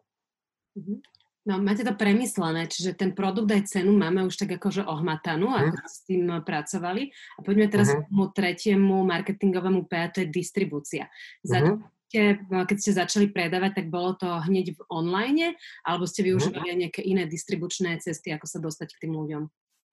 [0.77, 1.16] Mm-hmm.
[1.47, 5.71] No, máte to premyslené, čiže ten produkt aj cenu máme už tak akože ohmatanú, uh-huh.
[5.71, 7.07] ako s tým pracovali.
[7.07, 8.03] A poďme teraz uh-huh.
[8.03, 11.07] k tomu tretiemu marketingovému P, a to je distribúcia.
[11.47, 11.79] Uh-huh.
[12.11, 15.55] keď ste začali predávať, tak bolo to hneď v online,
[15.87, 16.81] alebo ste využívali uh-huh.
[16.83, 19.47] nejaké iné distribučné cesty, ako sa dostať k tým ľuďom?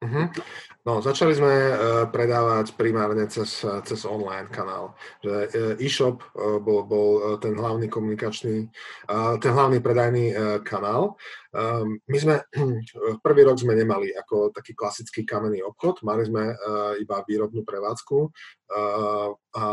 [0.04, 0.28] Uh-huh.
[0.84, 1.76] No, začali sme uh,
[2.12, 4.92] predávať primárne cez, cez online kanál.
[5.24, 5.48] Uh,
[5.80, 8.68] e-shop uh, bol, bol ten hlavný komunikačný,
[9.40, 11.16] ten hlavný predajný kanál.
[12.04, 12.44] My sme,
[13.26, 16.52] prvý rok sme nemali ako taký klasický kamenný obchod, mali sme
[17.00, 18.18] iba výrobnú prevádzku
[19.54, 19.64] a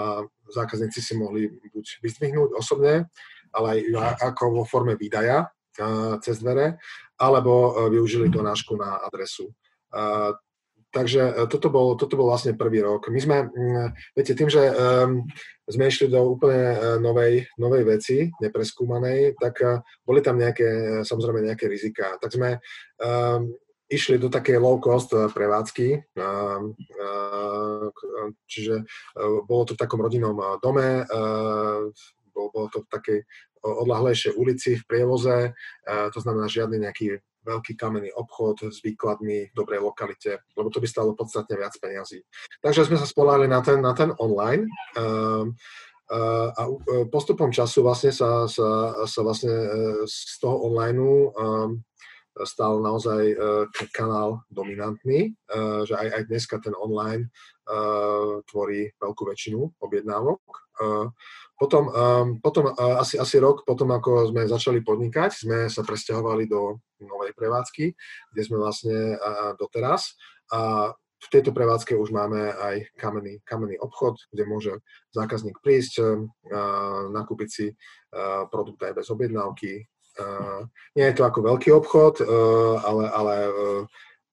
[0.48, 3.10] zákazníci si mohli buď vyzdvihnúť osobne,
[3.52, 5.50] ale aj ako vo forme výdaja
[6.22, 6.78] cez dvere,
[7.20, 9.50] alebo využili donášku na adresu.
[10.92, 13.08] Takže e, toto bol, toto bol vlastne prvý rok.
[13.08, 13.38] My sme,
[14.12, 15.24] viete, tým, že um,
[15.64, 21.48] sme išli do úplne e, novej, novej veci, nepreskúmanej, tak uh, boli tam nejaké, samozrejme
[21.48, 22.20] nejaké rizika.
[22.20, 22.60] Tak sme
[23.00, 23.56] um,
[23.88, 27.88] išli do takej low cost prevádzky, um, uh,
[28.52, 31.08] čiže uh, bolo to v takom rodinnom dome,
[32.36, 33.20] bolo to v takej
[33.62, 35.54] odlahlejšej ulici v prievoze,
[35.86, 40.88] to znamená žiadny nejaký veľký kamenný obchod s výkladmi v dobrej lokalite, lebo to by
[40.88, 42.22] stalo podstatne viac peniazí.
[42.62, 45.54] Takže sme sa spolali na ten, na ten online um,
[46.12, 46.68] a
[47.08, 49.54] postupom času vlastne sa, sa, sa vlastne
[50.04, 51.80] z toho online um,
[52.44, 53.36] stal naozaj
[53.92, 55.36] kanál dominantný,
[55.84, 57.28] že aj, aj dneska ten online
[58.48, 60.40] tvorí veľkú väčšinu objednávok.
[61.62, 61.94] Potom,
[62.42, 67.86] potom asi, asi rok potom, ako sme začali podnikať, sme sa presťahovali do novej prevádzky,
[68.34, 69.14] kde sme vlastne
[69.62, 70.18] doteraz.
[70.50, 74.74] A v tejto prevádzke už máme aj kamenný, kamenný obchod, kde môže
[75.14, 76.02] zákazník prísť,
[77.14, 77.78] nakúpiť si
[78.50, 79.86] produkt aj bez objednávky.
[80.98, 82.26] Nie je to ako veľký obchod,
[82.82, 83.36] ale, ale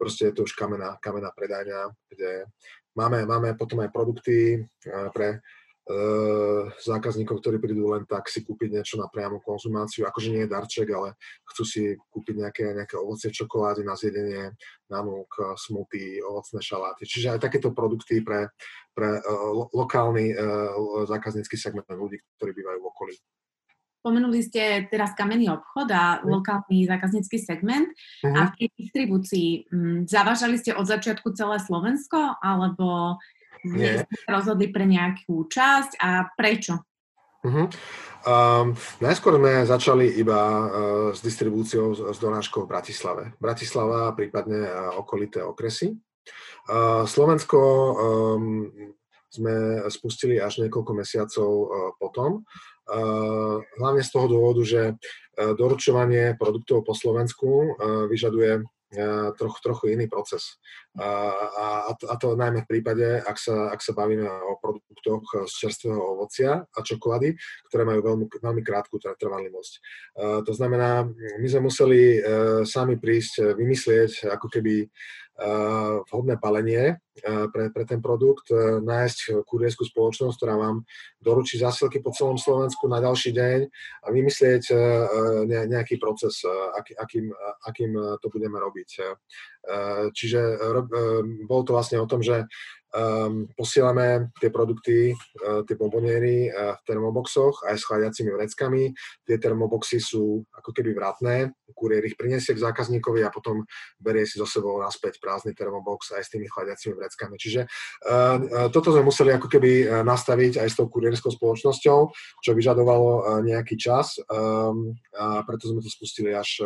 [0.00, 2.48] proste je to už kamenná, kamenná predajňa, kde
[2.96, 4.64] máme, máme potom aj produkty
[5.12, 5.67] pre Eh,
[6.84, 10.88] zákazníkov, ktorí prídu len tak si kúpiť niečo na priamu konzumáciu, akože nie je darček,
[10.92, 11.16] ale
[11.48, 14.52] chcú si kúpiť nejaké, nejaké ovocie čokolády na zjedenie,
[14.92, 17.08] nanúk, smoothie, ovocné šaláty.
[17.08, 18.52] Čiže aj takéto produkty pre,
[18.92, 23.14] pre uh, lokálny uh, zákaznícky segment ľudí, ktorí bývajú v okolí.
[23.98, 26.30] Spomenuli ste teraz kamenný obchod a mm.
[26.30, 27.90] lokálny zákaznícky segment.
[28.22, 28.30] Uh-huh.
[28.30, 33.18] A v tej distribúcii m, zavážali ste od začiatku celé Slovensko, alebo
[33.64, 34.04] nie.
[34.28, 36.78] rozhodli pre nejakú časť a prečo?
[37.38, 37.70] Uh-huh.
[38.26, 40.66] Um, najskôr sme začali iba uh,
[41.14, 43.24] s distribúciou s donáškou v Bratislave.
[43.38, 45.94] Bratislava, prípadne uh, okolité okresy.
[46.66, 48.68] Uh, Slovensko um,
[49.30, 52.42] sme spustili až niekoľko mesiacov uh, potom.
[52.88, 58.66] Uh, hlavne z toho dôvodu, že uh, doručovanie produktov po Slovensku uh, vyžaduje
[59.36, 60.56] trochu, trochu iný proces.
[60.98, 61.10] A,
[61.58, 65.98] a, a to najmä v prípade, ak sa, ak sa bavíme o produktoch z čerstvého
[65.98, 67.38] ovocia a čokolády,
[67.70, 69.72] ktoré majú veľmi, veľmi krátku trvanlivosť.
[70.42, 71.06] To znamená,
[71.38, 72.20] my sme museli e,
[72.66, 74.90] sami prísť, vymyslieť ako keby
[76.10, 76.98] vhodné palenie
[77.52, 80.82] pre, pre ten produkt, e, nájsť kurierskú spoločnosť, ktorá vám
[81.22, 83.58] doručí zásilky po celom Slovensku na ďalší deň
[84.02, 86.42] a vymyslieť e, e, nejaký proces,
[86.74, 87.30] aký, akým,
[87.66, 87.90] akým
[88.22, 88.88] to budeme robiť.
[90.16, 90.40] Čiže
[91.44, 92.48] bolo to vlastne o tom, že
[92.94, 95.12] um, posielame tie produkty,
[95.68, 98.92] tie bomboniery v termoboxoch aj s chladiacimi vreckami.
[99.28, 103.62] Tie termoboxy sú ako keby vratné, kuriér ich priniesie k zákazníkovi a potom
[104.00, 107.36] berie si so sebou naspäť prázdny termobox aj s tými chladiacimi vreckami.
[107.36, 107.68] Čiže
[108.72, 111.98] toto sme museli ako keby nastaviť aj s tou kuriérskou spoločnosťou,
[112.40, 116.64] čo vyžadovalo nejaký čas um, a preto sme to spustili až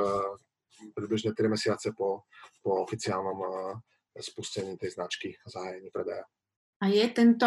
[0.91, 2.27] približne 3 mesiace po,
[2.63, 3.51] po oficiálnom uh,
[4.19, 6.25] spustení tej značky a zahájení predaja.
[6.83, 7.47] A je tento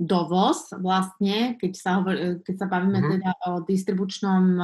[0.00, 3.12] dovoz vlastne, keď sa, hovor, keď sa bavíme mm-hmm.
[3.20, 4.56] teda o distribučnom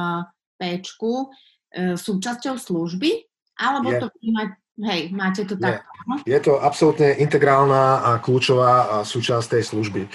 [0.57, 1.29] péčku,
[1.69, 3.29] e, súčasťou služby?
[3.61, 4.01] Alebo je.
[4.01, 5.83] to mať, hej, máte to tak?
[6.23, 10.09] Je to absolútne integrálna a kľúčová súčasť tej služby, e,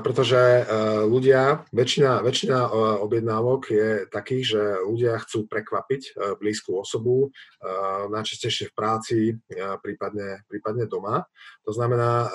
[0.00, 0.62] pretože e,
[1.04, 2.58] ľudia, väčšina, väčšina
[3.04, 7.28] objednávok je takých, že ľudia chcú prekvapiť blízku osobu,
[8.08, 9.16] najčastejšie v práci,
[9.82, 11.26] prípadne, prípadne doma.
[11.66, 12.30] To znamená,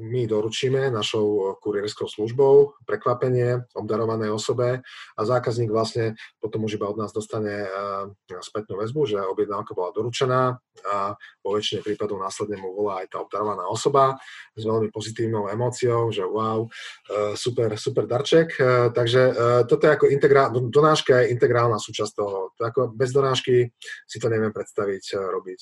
[0.00, 4.84] my doručíme našou kurierskou službou prekvapenie obdarovanej osobe
[5.16, 9.92] a zákazník vlastne potom už iba od nás dostane ehm, spätnú väzbu, že objednávka bola
[9.96, 10.96] doručená a
[11.44, 14.16] vo väčšine prípadov následne mu volá aj tá obdarovaná osoba
[14.56, 18.56] s veľmi pozitívnou emóciou, že wow, ehm, super, super darček.
[18.92, 19.22] Takže
[19.68, 22.52] toto je ako integrál, donáška je integrálna súčasť toho.
[22.56, 23.72] To ako bez donášky
[24.04, 25.60] si to neviem predstaviť robiť.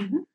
[0.00, 0.31] Mm-hmm.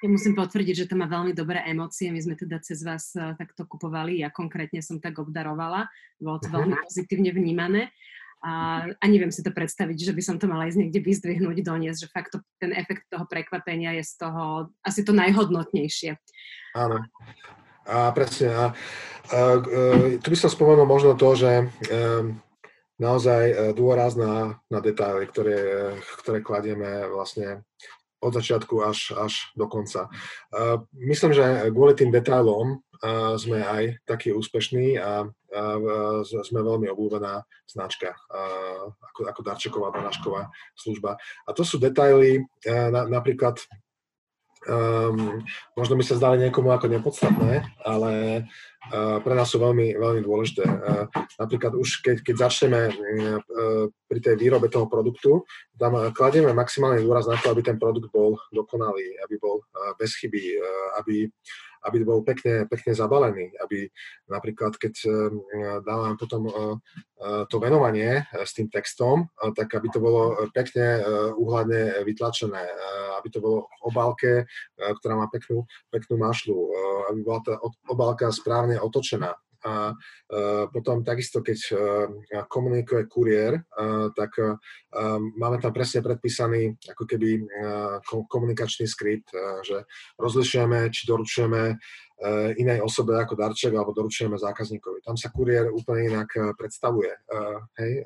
[0.00, 2.08] Ja musím potvrdiť, že to má veľmi dobré emócie.
[2.08, 4.24] My sme teda cez vás uh, takto kupovali.
[4.24, 5.92] Ja konkrétne som tak obdarovala.
[6.16, 7.92] Bolo to veľmi pozitívne vnímané.
[8.40, 12.08] A, a neviem si to predstaviť, že by som to mala ísť niekde vyzdvihnúť, doniesť,
[12.08, 16.16] že fakt to, ten efekt toho prekvapenia je z toho asi to najhodnotnejšie.
[16.72, 17.04] Áno.
[17.84, 18.48] A presne.
[18.56, 19.40] A, a, a,
[20.16, 22.40] tu by som spomenul možno to, že um,
[22.96, 25.92] naozaj dôraz na, na detaily, ktoré,
[26.24, 27.60] ktoré kladieme vlastne
[28.20, 30.12] od začiatku až, až do konca.
[30.92, 32.84] Myslím, že kvôli tým detailom
[33.40, 35.24] sme aj takí úspešní a
[36.44, 38.12] sme veľmi obľúbená značka
[39.00, 41.16] ako, ako darčeková donášková služba.
[41.48, 43.56] A to sú detaily, na, napríklad
[44.68, 45.40] um,
[45.72, 48.12] možno by sa zdali niekomu ako nepodstatné, ale
[48.92, 50.64] uh, pre nás sú veľmi, veľmi dôležité.
[50.66, 51.06] Uh,
[51.40, 55.48] napríklad už keď, keď začneme uh, pri tej výrobe toho produktu,
[55.80, 60.12] tam kladieme maximálny dôraz na to, aby ten produkt bol dokonalý, aby bol uh, bez
[60.20, 61.30] chyby, uh, aby,
[61.86, 63.88] aby bol pekne, pekne zabalený, aby
[64.28, 64.94] napríklad, keď
[65.84, 66.48] dávam potom
[67.48, 71.00] to venovanie s tým textom, tak aby to bolo pekne
[71.36, 72.64] uhľadne vytlačené,
[73.20, 74.32] aby to bolo v obálke,
[74.76, 76.56] ktorá má peknú, peknú mašlu,
[77.12, 77.54] aby bola tá
[77.88, 79.32] obálka správne otočená,
[79.64, 79.92] a
[80.72, 81.58] potom takisto, keď
[82.48, 83.60] komunikuje kuriér,
[84.16, 84.32] tak
[85.36, 87.44] máme tam presne predpísaný ako keby
[88.28, 89.32] komunikačný skript,
[89.64, 89.84] že
[90.16, 91.76] rozlišujeme, či doručujeme
[92.60, 95.00] inej osobe ako darček alebo doručujeme zákazníkovi.
[95.00, 97.16] Tam sa kuriér úplne inak predstavuje.
[97.80, 98.04] Hej?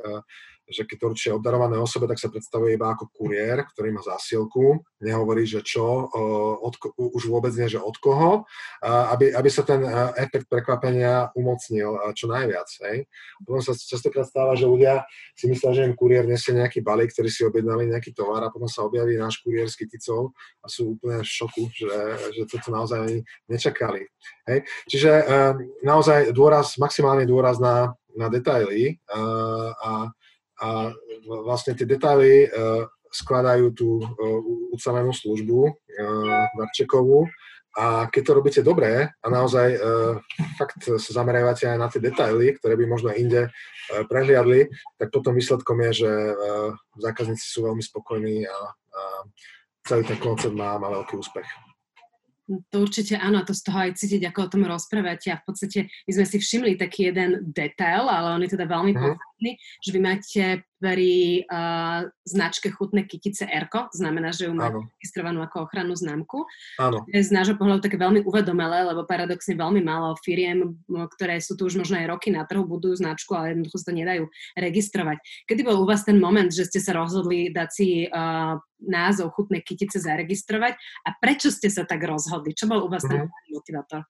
[0.69, 4.81] Že keď to určite obdarované osobe, tak sa predstavuje iba ako kuriér, ktorý má zásielku,
[5.05, 6.09] nehovorí, že čo,
[6.61, 8.49] od, už vôbec nie, že od koho,
[8.85, 9.85] aby, aby sa ten
[10.17, 12.69] efekt prekvapenia umocnil čo najviac.
[12.89, 13.05] Hej.
[13.45, 15.05] Potom sa častokrát stáva, že ľudia
[15.37, 18.69] si myslia, že im kuriér nesie nejaký balík, ktorý si objednali nejaký tovar a potom
[18.69, 20.33] sa objaví náš kuriér s kyticou
[20.65, 21.93] a sú úplne v šoku, že,
[22.33, 23.19] že toto naozaj ani
[23.53, 24.09] nečakali.
[24.49, 24.65] Hej.
[24.89, 25.11] Čiže
[25.85, 29.35] naozaj dôraz, maximálny dôraz na, na detaily a
[29.85, 30.09] a
[31.25, 34.41] vlastne tie detaily uh, skladajú tú uh,
[34.75, 35.71] ucelenú službu
[36.59, 37.31] Darčekovú
[37.79, 39.79] a keď to robíte dobre a naozaj
[40.59, 43.51] fakt sa zamerávate aj na tie detaily, ktoré by možno inde
[44.07, 46.11] prehliadli, tak potom výsledkom je, že
[47.03, 49.03] zákazníci sú veľmi spokojní a, a
[49.87, 51.47] celý ten koncept má, má veľký úspech.
[52.45, 55.33] To určite áno, a to z toho aj cítiť, ako o tom rozprávate.
[55.33, 58.93] A v podstate my sme si všimli taký jeden detail, ale on je teda veľmi
[58.93, 59.17] uh-huh.
[59.45, 60.43] Podstatný, že vy máte
[60.85, 66.45] pri uh, značke chutné kytice Erko, znamená, že ju má registrovanú ako ochrannú známku.
[66.77, 67.09] Áno.
[67.09, 70.77] Je z nášho pohľadu také veľmi uvedomelé, lebo paradoxne veľmi málo firiem,
[71.17, 73.97] ktoré sú tu už možno aj roky na trhu, budujú značku, ale jednoducho sa to
[73.97, 74.25] nedajú
[74.61, 75.25] registrovať.
[75.49, 79.65] Kedy bol u vás ten moment, že ste sa rozhodli dať si uh, názov chutné
[79.65, 80.77] kytice zaregistrovať
[81.09, 82.53] a prečo ste sa tak rozhodli?
[82.53, 83.25] Čo bol u vás mm-hmm.
[83.25, 83.53] ten mhm.
[83.57, 84.05] motivátor?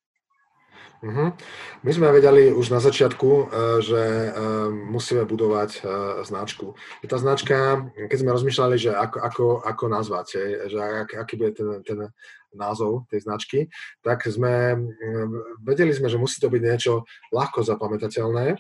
[1.03, 1.37] Uh-huh.
[1.83, 3.47] My sme vedeli už na začiatku, eh,
[3.83, 4.33] že eh,
[4.71, 5.81] musíme budovať eh,
[6.25, 6.79] značku.
[7.05, 10.27] Tá značka, keď sme rozmýšľali, že ako, ako, ako nazvať,
[10.71, 11.99] že ak, aký bude ten, ten
[12.55, 13.59] názov tej značky,
[13.99, 14.79] tak sme,
[15.67, 17.03] vedeli sme, že musí to byť niečo
[17.35, 18.55] ľahko zapamätateľné,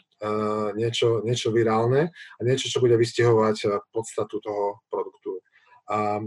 [0.74, 5.38] niečo, niečo virálne a niečo, čo bude vystihovať podstatu toho produktu.
[5.86, 6.18] A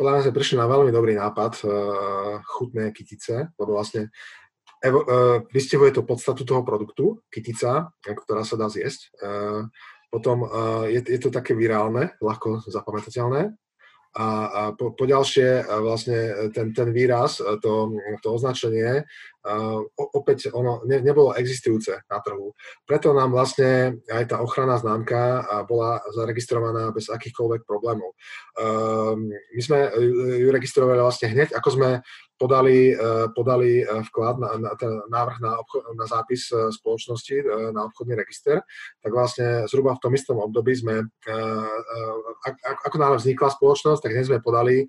[0.00, 1.60] podľa mňa sme prišli na veľmi dobrý nápad
[2.40, 4.08] chutné kytice, lebo vlastne
[4.84, 5.00] evo,
[5.48, 9.16] vystihuje to podstatu toho produktu, kytica, ktorá sa dá zjesť.
[9.16, 9.72] Uh,
[10.12, 13.56] potom uh, je, je to také virálne, ľahko zapamätateľné.
[14.14, 19.02] A, a po, po ďalšie vlastne ten, ten výraz, to, to označenie
[19.98, 22.56] opäť ono ne, nebolo existujúce na trhu.
[22.88, 28.16] Preto nám vlastne aj tá ochranná známka bola zaregistrovaná bez akýchkoľvek problémov.
[29.34, 29.92] My sme
[30.40, 31.90] ju registrovali vlastne hneď, ako sme
[32.38, 32.96] podali, e,
[33.34, 37.36] podali e, vklad na, na ten návrh na, obchod, na zápis e, spoločnosti
[37.70, 38.62] na obchodný register,
[39.02, 41.06] tak vlastne zhruba v tom istom období sme,
[42.84, 44.84] ako náhle vznikla spoločnosť, tak hneď sme podali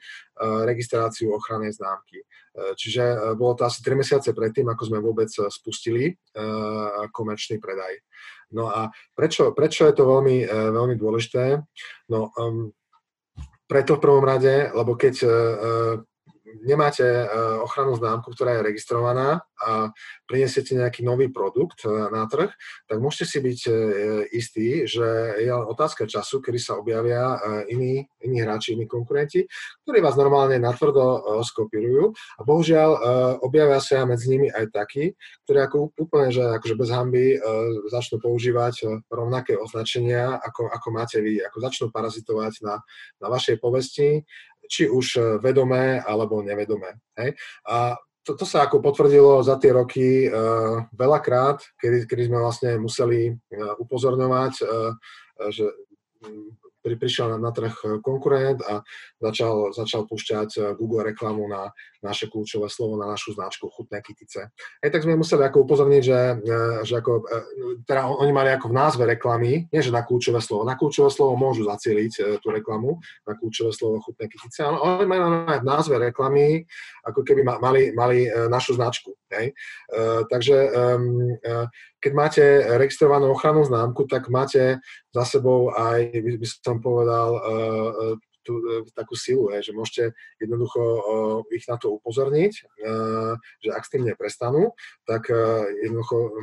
[0.65, 2.23] registráciu ochrannej známky.
[2.75, 6.15] Čiže bolo to asi 3 mesiace predtým, ako sme vôbec spustili
[7.11, 7.99] komerčný predaj.
[8.55, 11.63] No a prečo, prečo je to veľmi, veľmi dôležité?
[12.11, 12.71] No, um,
[13.67, 15.15] preto v prvom rade, lebo keď
[16.63, 17.25] nemáte e,
[17.59, 19.89] ochrannú známku, ktorá je registrovaná a
[20.27, 22.51] prinesiete nejaký nový produkt e, na trh,
[22.87, 23.71] tak môžete si byť e,
[24.31, 25.05] istí, že
[25.41, 27.37] je otázka času, kedy sa objavia
[27.71, 29.47] iní, iní hráči, iní konkurenti,
[29.83, 32.13] ktorí vás normálne natvrdo skopírujú.
[32.39, 32.89] A bohužiaľ
[33.41, 35.13] objavia sa medzi nimi aj takí,
[35.47, 37.25] ktorí ako úplne, že akože bez hamby
[37.89, 42.81] začnú používať rovnaké označenia, ako, ako máte vy, ako začnú parazitovať na,
[43.21, 44.25] na vašej povesti,
[44.69, 46.97] či už e, vedomé alebo nevedomé.
[47.17, 47.37] Hej?
[47.69, 52.73] A to, to sa ako potvrdilo za tie roky uh, veľakrát, kedy, kedy sme vlastne
[52.81, 54.97] museli uh, upozorňovať, uh,
[55.53, 55.69] že
[56.85, 57.73] pri, prišiel na, na trh
[58.05, 58.85] konkurent a
[59.17, 61.73] začal, začal púšťať eh, Google reklamu na
[62.05, 64.53] naše kľúčové slovo, na našu značku chutné kytice.
[64.53, 67.45] Aj tak sme museli ako upozorniť, že, eh, že ako, eh,
[67.89, 71.33] teda oni mali ako v názve reklamy, nie že na kľúčové slovo, na kľúčové slovo
[71.33, 75.05] môžu zacieliť tú reklamu, na kľúčové slovo chutné kytice, ale oni
[75.49, 76.69] aj v názve reklamy,
[77.01, 79.17] ako keby mali, mali našu značku.
[79.33, 79.57] Hej?
[80.29, 80.57] takže
[82.05, 82.45] keď máte
[82.77, 84.77] registrovanú ochrannú známku, tak máte
[85.09, 87.55] za sebou aj, by som povedal, e, e,
[88.45, 90.81] tú, takú silu, hej, že môžete jednoducho
[91.49, 92.53] ich na to upozorniť,
[93.65, 94.77] že ak s tým neprestanú,
[95.09, 95.33] tak
[95.81, 96.37] jednoducho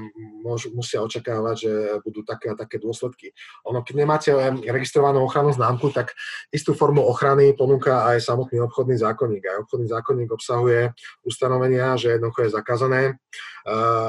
[0.74, 3.30] musia očakávať, že budú také a také dôsledky.
[3.70, 4.34] Ono, keď nemáte
[4.66, 6.10] registrovanú ochrannú známku, tak
[6.50, 9.46] istú formu ochrany ponúka aj samotný obchodný zákonník.
[9.46, 10.90] Aj obchodný zákonník obsahuje
[11.22, 13.02] ustanovenia, že jednoducho je zakázané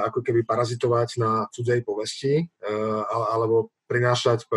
[0.09, 2.49] ako keby parazitovať na cudzej povesti
[3.13, 4.49] alebo prinášať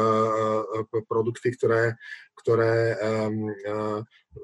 [1.04, 2.00] produkty, ktoré,
[2.36, 2.96] ktoré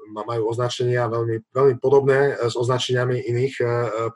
[0.09, 3.55] majú označenia veľmi, veľmi podobné s označeniami iných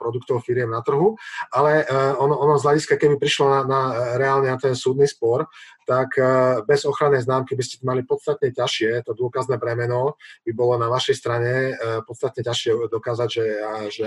[0.01, 1.13] produktov firiem na trhu,
[1.53, 1.85] ale
[2.17, 3.81] ono, ono z hľadiska, keby prišlo na, na
[4.17, 5.45] reálne na ten súdny spor,
[5.85, 6.17] tak
[6.65, 11.15] bez ochrannej známky by ste mali podstatne ťažšie, to dôkazné bremeno by bolo na vašej
[11.15, 11.77] strane
[12.09, 13.45] podstatne ťažšie dokázať, že,
[13.93, 14.05] že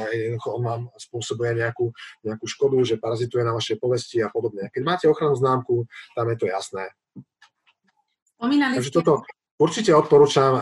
[0.51, 1.95] on vám spôsobuje nejakú,
[2.27, 4.75] nejakú škodu, že parazituje na vašej povesti a podobne.
[4.75, 5.87] Keď máte ochrannú známku,
[6.19, 6.91] tam je to jasné.
[8.35, 8.99] Spomínali Takže ste...
[9.01, 9.25] toto,
[9.61, 10.57] Určite odporúčam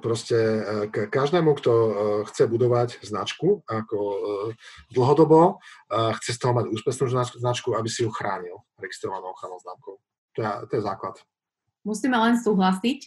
[0.00, 1.72] proste každému, kto
[2.32, 3.98] chce budovať značku ako
[4.88, 5.60] dlhodobo,
[6.16, 10.00] chce z toho mať úspešnú značku, aby si ju chránil registrovanou ochrannou známkou.
[10.00, 11.20] To je, to je základ.
[11.84, 12.98] Musíme len súhlasiť.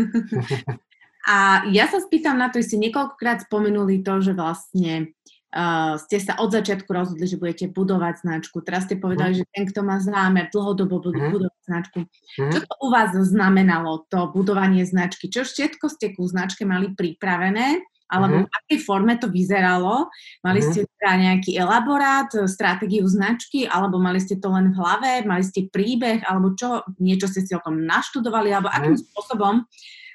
[1.28, 5.12] A ja sa spýtam na to, ste niekoľkokrát spomenuli to, že vlastne
[5.54, 8.60] uh, ste sa od začiatku rozhodli, že budete budovať značku.
[8.60, 9.38] Teraz ste povedali, mm.
[9.40, 11.32] že ten, kto má zámer dlhodobo budú mm.
[11.32, 11.98] budovať značku.
[12.40, 12.52] Mm.
[12.52, 15.32] Čo to u vás znamenalo, to budovanie značky?
[15.32, 17.80] Čo všetko ste ku značke mali pripravené?
[18.08, 18.44] Alebo mm.
[18.48, 20.08] v akej forme to vyzeralo?
[20.40, 20.66] Mali mm.
[20.68, 25.68] ste teda nejaký elaborát, stratégiu značky, alebo mali ste to len v hlave, mali ste
[25.68, 29.04] príbeh, alebo čo, niečo ste si o tom naštudovali, alebo akým mm.
[29.12, 29.64] spôsobom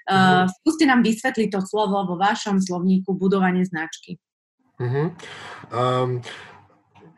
[0.03, 4.19] Uh, skúste nám vysvetliť to slovo vo vašom slovníku budovanie značky.
[4.81, 5.13] Uh-huh.
[5.69, 6.17] Um,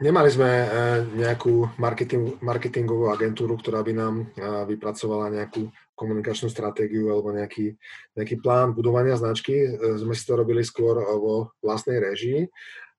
[0.03, 0.67] nemali sme uh,
[1.15, 7.79] nejakú marketing, marketingovú agentúru, ktorá by nám uh, vypracovala nejakú komunikačnú stratégiu alebo nejaký,
[8.19, 9.71] nejaký plán budovania značky.
[9.71, 12.51] Uh, sme si to robili skôr vo vlastnej režii.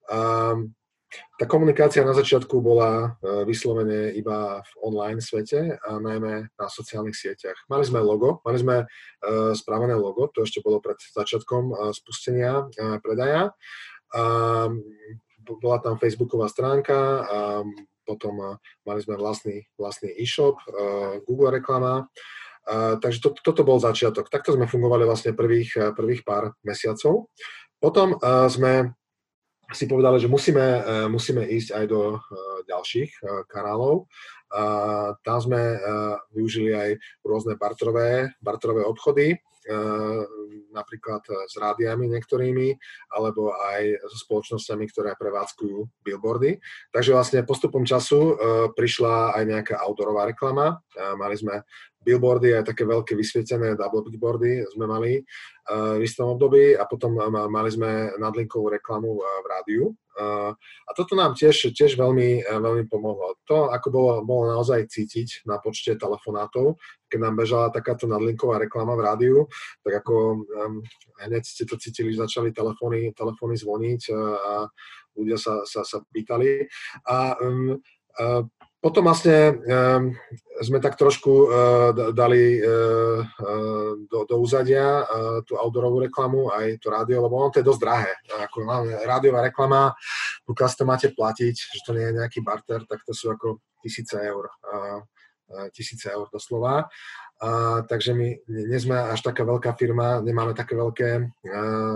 [0.09, 0.73] Um,
[1.39, 3.15] tá komunikácia na začiatku bola
[3.47, 7.57] vyslovene iba v online svete a najmä na sociálnych sieťach.
[7.71, 8.85] Mali sme logo, mali sme
[9.55, 12.69] spravené logo, to ešte bolo pred začiatkom spustenia
[13.01, 13.55] predaja
[15.47, 17.39] bola tam facebooková stránka a
[18.07, 20.63] potom mali sme vlastný, vlastný e-shop,
[21.27, 22.07] Google reklama.
[23.03, 24.27] Takže to, toto bol začiatok.
[24.27, 27.31] Takto sme fungovali vlastne prvých, prvých pár mesiacov.
[27.79, 28.19] Potom
[28.51, 28.95] sme
[29.75, 32.19] si povedali, že musíme, musíme ísť aj do
[32.71, 33.11] ďalších
[33.51, 34.07] kanálov.
[35.23, 35.75] Tam sme
[36.31, 36.91] využili aj
[37.27, 39.35] rôzne bartrové, bartrové obchody,
[40.77, 42.69] napríklad eh, s rádiami niektorými,
[43.17, 46.61] alebo aj so spoločnosťami, ktoré prevádzkujú billboardy.
[46.93, 48.35] Takže vlastne postupom času eh,
[48.77, 50.79] prišla aj nejaká outdoorová reklama.
[50.97, 51.61] Mali sme
[52.07, 55.27] billboardy, aj také veľké vysvietené double billboardy sme mali
[55.67, 57.19] v istom období a potom
[57.51, 59.85] mali sme nadlinkovú reklamu v rádiu.
[60.87, 63.35] A toto nám tiež, tiež veľmi, veľmi pomohlo.
[63.51, 66.79] To, ako bolo, bolo naozaj cítiť na počte telefonátov,
[67.11, 69.37] keď nám bežala takáto nadlinková reklama v rádiu,
[69.83, 70.47] tak ako
[71.27, 74.71] hneď ste to cítili, začali telefóny, telefóny zvoniť a
[75.19, 76.63] ľudia sa, sa, sa pýtali.
[77.11, 77.77] A um,
[78.87, 80.14] potom vlastne um,
[80.62, 81.51] sme tak trošku uh,
[82.14, 87.51] dali uh, uh, do, do úzadia uh, tú outdoorovú reklamu, aj to rádio, lebo ono
[87.51, 88.14] to je dosť drahé.
[88.47, 88.62] Ako
[89.03, 89.91] rádiová reklama,
[90.47, 94.14] pokiaľ to máte platiť, že to nie je nejaký barter, tak to sú ako tisíce
[94.14, 94.47] eur.
[95.47, 96.90] Uh, tisíce eur doslova.
[97.36, 101.22] A, takže my nie sme až taká veľká firma, nemáme také veľké a,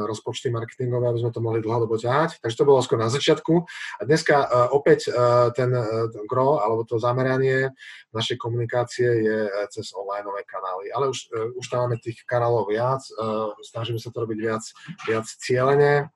[0.04, 2.44] rozpočty marketingové, aby sme to mohli dlhodobo ťahať.
[2.44, 3.64] Takže to bolo skôr na začiatku.
[3.98, 5.72] A dneska a, opäť a, ten,
[6.12, 7.72] ten gro, alebo to zameranie
[8.12, 9.38] našej komunikácie je
[9.72, 10.92] cez online kanály.
[10.92, 14.62] Ale už, a, už tam máme tých kanálov viac, a, snažíme sa to robiť viac,
[15.08, 16.12] viac cieľene,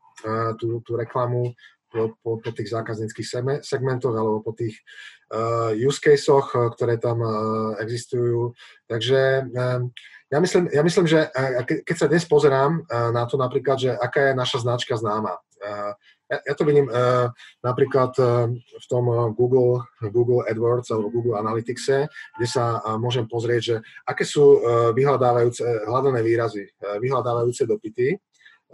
[0.63, 1.53] tú, tú reklamu
[1.95, 4.83] po, po, tých zákazníckých segmentoch alebo po tých
[5.31, 8.51] uh, use caseoch, uh, ktoré tam uh, existujú.
[8.91, 9.95] Takže um,
[10.27, 13.91] ja myslím, ja myslím, že uh, keď sa dnes pozerám uh, na to napríklad, že
[13.95, 15.39] aká je naša značka známa.
[15.63, 15.95] Uh,
[16.27, 17.31] ja, ja to vidím uh,
[17.63, 19.07] napríklad uh, v tom
[19.39, 24.91] Google, Google AdWords alebo Google Analyticse, kde sa uh, môžem pozrieť, že aké sú uh,
[24.97, 28.19] vyhľadávajúce, hľadané výrazy, uh, vyhľadávajúce dopity.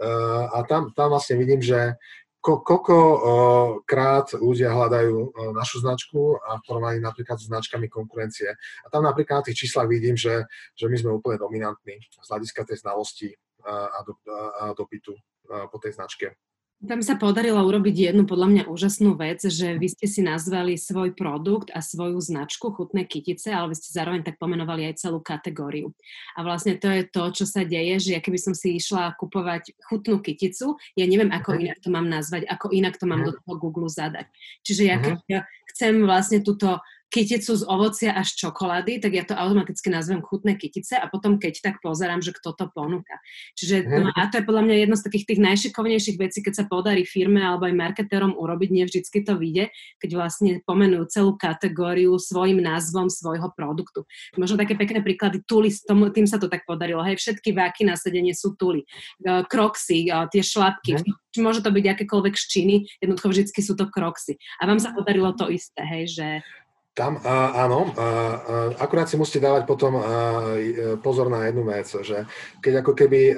[0.01, 1.93] Uh, a tam, tam vlastne vidím, že
[2.41, 2.95] ko, koľko
[3.85, 8.49] krát ľudia hľadajú našu značku a v porovnaní napríklad s značkami konkurencie.
[8.83, 12.65] A tam napríklad na tých číslach vidím, že, že my sme úplne dominantní z hľadiska
[12.65, 13.29] tej znalosti
[13.61, 14.17] a, do,
[14.57, 15.13] a dopytu
[15.45, 16.33] po tej značke.
[16.81, 21.13] Tam sa podarilo urobiť jednu podľa mňa úžasnú vec, že vy ste si nazvali svoj
[21.13, 25.93] produkt a svoju značku chutné kytice, ale vy ste zároveň tak pomenovali aj celú kategóriu.
[26.33, 29.77] A vlastne to je to, čo sa deje, že ja keby som si išla kupovať
[29.85, 31.69] chutnú kyticu, ja neviem, ako uh-huh.
[31.69, 33.37] inak to mám nazvať, ako inak to mám uh-huh.
[33.37, 34.25] do toho Google zadať.
[34.65, 35.45] Čiže ja keď uh-huh.
[35.69, 40.95] chcem vlastne túto kyticu z ovocia až čokolády, tak ja to automaticky nazvem chutné kytice
[40.95, 43.19] a potom keď tak pozerám, že kto to ponúka.
[43.59, 46.65] Čiže no, a to je podľa mňa jedno z takých tých najšikovnejších vecí, keď sa
[46.71, 52.15] podarí firme alebo aj marketérom urobiť, nie vždycky to vyjde, keď vlastne pomenujú celú kategóriu
[52.15, 54.07] svojim názvom svojho produktu.
[54.39, 57.03] Možno také pekné príklady, tuly, tomu, tým sa to tak podarilo.
[57.03, 58.87] Hej, všetky váky na sedenie sú tuly.
[59.51, 60.95] Kroxy, tie šlapky,
[61.31, 64.39] či môže to byť akékoľvek ščiny, jednoducho vždycky sú to kroxy.
[64.59, 66.27] A vám sa podarilo to isté, hej, že
[66.91, 68.07] tam a, áno, a, a,
[68.83, 70.03] akurát si musíte dávať potom e,
[70.99, 72.27] pozor na jednu vec, že
[72.59, 73.33] keď ako keby e,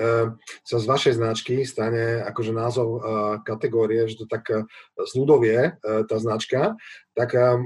[0.66, 3.00] sa z vašej značky stane akože názov a,
[3.46, 4.66] kategórie, že to tak e,
[5.06, 6.74] zľudovie tá značka,
[7.14, 7.58] tak uh,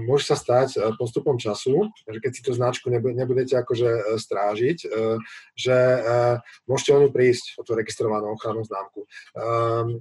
[0.00, 4.78] môže sa stať uh, postupom času, že keď si tú značku nebudete akože uh, strážiť,
[4.88, 5.20] uh,
[5.52, 9.04] že uh, môžete o ňu prísť, o tú registrovanú ochrannú známku.
[9.36, 10.00] Um,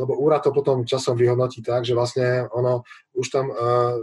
[0.00, 4.00] lebo úrad to potom časom vyhodnotí tak, že vlastne ono už tam uh,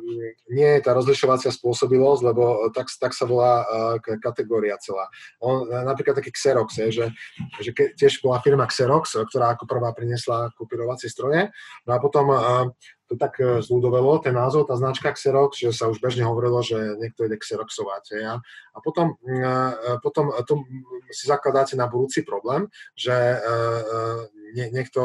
[0.54, 5.10] nie je tá rozlišovacia spôsobilosť, lebo tak, tak sa volá uh, kategória celá.
[5.42, 7.06] On, napríklad taký Xerox, je, že,
[7.58, 11.50] že ke, tiež bola firma Xerox, ktorá ako prvá priniesla kopírovacie stroje,
[11.90, 12.70] no a potom uh,
[13.10, 16.78] to tak e, zľudovelo, ten názov, tá značka Xerox, že sa už bežne hovorilo, že
[17.02, 18.22] niekto ide Xeroxovať.
[18.22, 18.38] Ja?
[18.38, 20.62] A potom, e, e, potom to
[21.10, 23.42] si zakladáte na budúci problém, že
[24.54, 25.02] nie, niekto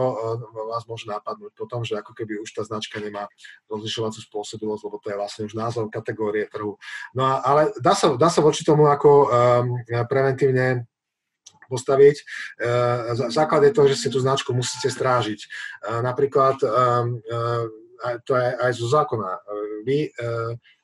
[0.68, 3.28] vás môže napadnúť potom, že ako keby už tá značka nemá
[3.72, 6.76] rozlišovacú spôsobilosť, lebo to je vlastne už názov kategórie trhu.
[7.16, 9.28] No a, ale dá sa, dá sa voči tomu ako um,
[10.08, 10.88] preventívne
[11.68, 12.16] postaviť.
[13.32, 15.40] Základ je to, že si tú značku musíte strážiť.
[16.04, 16.60] Napríklad
[18.24, 19.30] to je aj zo zákona.
[19.84, 20.10] Vy, e,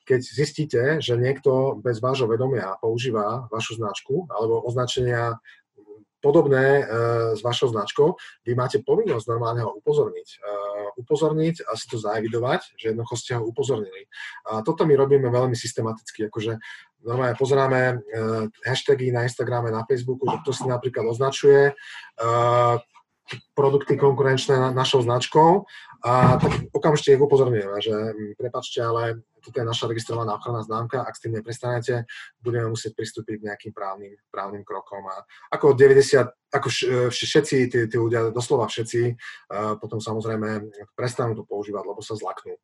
[0.05, 5.39] keď zistíte, že niekto bez vášho vedomia používa vašu značku alebo označenia
[6.21, 6.85] podobné e,
[7.33, 8.13] s vašou značkou,
[8.45, 10.29] vy máte povinnosť normálne ho upozorniť.
[10.29, 10.39] E,
[11.01, 14.05] upozorniť a si to zaevidovať, že jednoducho ste ho upozornili.
[14.53, 16.61] A toto my robíme veľmi systematicky, akože
[17.01, 18.05] normálne pozeráme
[18.61, 21.73] hashtagy na Instagrame, na Facebooku, že kto si napríklad označuje
[23.55, 25.65] produkty konkurenčné našou značkou
[26.01, 31.05] a tak okamžite ich upozorňujeme, že mm, prepačte, ale toto je naša registrovaná ochranná známka,
[31.05, 32.09] ak s tým neprestanete,
[32.41, 35.05] budeme musieť pristúpiť k nejakým právnym, právnym krokom.
[35.09, 36.69] A ako 90, ako
[37.13, 39.03] všetci tí, tí ľudia, doslova všetci,
[39.53, 42.57] a potom samozrejme prestanú to používať, lebo sa zlaknú.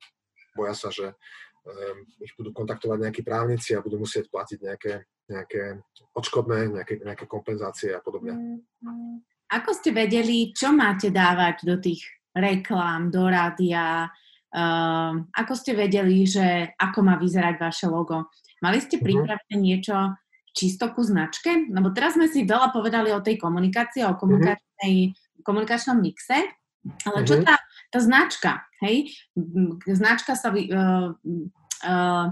[0.57, 4.93] Boja sa, že um, ich budú kontaktovať nejakí právnici a budú musieť platiť nejaké,
[5.29, 5.85] nejaké
[6.17, 8.33] odškodné, nejaké, nejaké kompenzácie a podobne.
[8.33, 9.36] Mm, mm.
[9.47, 12.03] Ako ste vedeli, čo máte dávať do tých
[12.35, 14.11] reklám, do rádia?
[14.51, 18.31] Uh, ako ste vedeli, že ako má vyzerať vaše logo?
[18.65, 19.05] Mali ste mhm.
[19.05, 19.67] pripravené uh-huh.
[19.67, 19.97] niečo
[20.57, 21.69] čisto ku značke?
[21.69, 24.19] Lebo teraz sme si veľa povedali o tej komunikácii, o mhm.
[24.19, 25.43] komunikačnej, uh-huh.
[25.45, 26.39] komunikačnom mixe,
[27.03, 27.59] ale čo tá,
[27.91, 28.67] tá značka?
[28.83, 29.11] Hej?
[29.87, 30.51] Značka sa...
[30.55, 31.15] Uh,
[31.83, 32.31] uh,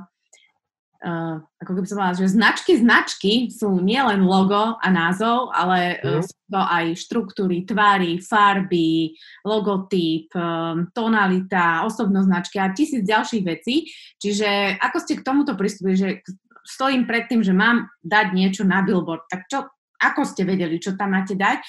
[1.05, 6.09] uh, ako keby som povedala, že značky značky sú nielen logo a názov, ale mm.
[6.09, 9.13] uh, sú to aj štruktúry, tvary, farby,
[9.45, 13.93] logotyp, um, tonalita, osobnosť značky a tisíc ďalších vecí.
[14.17, 16.09] Čiže ako ste k tomuto pristúpili, že
[16.65, 19.69] stojím pred tým, že mám dať niečo na billboard, tak čo,
[20.01, 21.61] ako ste vedeli, čo tam máte dať?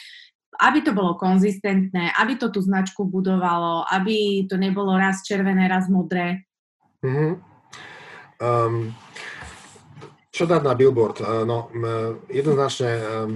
[0.55, 5.91] aby to bolo konzistentné, aby to tú značku budovalo, aby to nebolo raz červené, raz
[5.91, 6.47] modré.
[7.03, 7.55] Mm-hmm.
[8.39, 8.91] Um,
[10.31, 11.23] čo dať na billboard?
[11.23, 11.71] Uh, no,
[12.27, 13.31] jednoznačne um,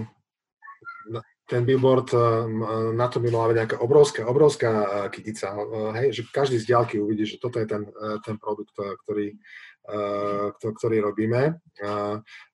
[1.49, 2.61] ten billboard, um,
[2.93, 5.57] na to by mala byť nejaká obrovská, obrovská uh, kytica,
[5.97, 7.89] hej, že každý z diálky uvidí, že toto je ten,
[8.21, 9.33] ten produkt, ktorý,
[10.61, 11.57] ktorý robíme.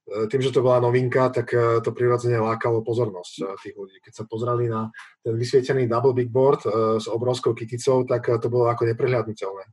[0.06, 1.52] Tým, že to bola novinka, tak
[1.84, 4.00] to prirodzene lákalo pozornosť tých ľudí.
[4.00, 4.88] Keď sa pozreli na
[5.20, 6.64] ten vysvietený double big board
[7.02, 9.64] s obrovskou kyticou, tak to bolo ako neprehľadnutelné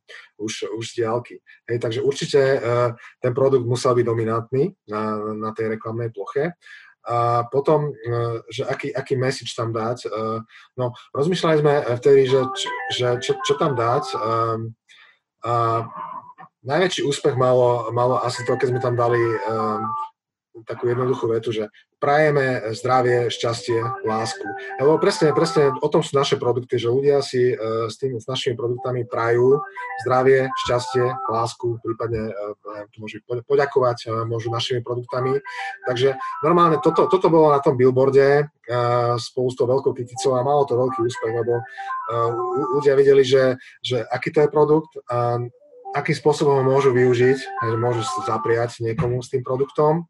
[0.43, 1.39] už, už z diálky.
[1.71, 2.41] Hej, takže určite
[3.23, 6.59] ten produkt musel byť dominantný na, na tej reklamnej ploche.
[7.03, 7.91] A potom,
[8.47, 10.07] že aký, aký message tam dať.
[10.79, 12.41] No, rozmýšľali sme vtedy, že,
[12.95, 14.05] že čo, čo tam dať.
[15.43, 15.53] A
[16.63, 19.19] najväčší úspech malo, malo asi to, keď sme tam dali
[20.69, 24.45] takú jednoduchú vetu, že prajeme zdravie, šťastie, lásku.
[24.77, 28.29] Lebo presne, presne o tom sú naše produkty, že ľudia si uh, s, tým, s
[28.29, 29.63] našimi produktami prajú
[30.05, 35.41] zdravie, šťastie, lásku, prípadne uh, môžu poďakovať, uh, môžu našimi produktami.
[35.89, 38.51] Takže normálne toto, toto bolo na tom billboarde
[39.19, 41.67] spolu s tou veľkou kyticou a malo to veľký úspech, lebo
[42.79, 45.43] ľudia videli, že, že aký to je produkt a
[45.93, 50.09] akým spôsobom ho môžu využiť, že môžu zapriať niekomu s tým produktom.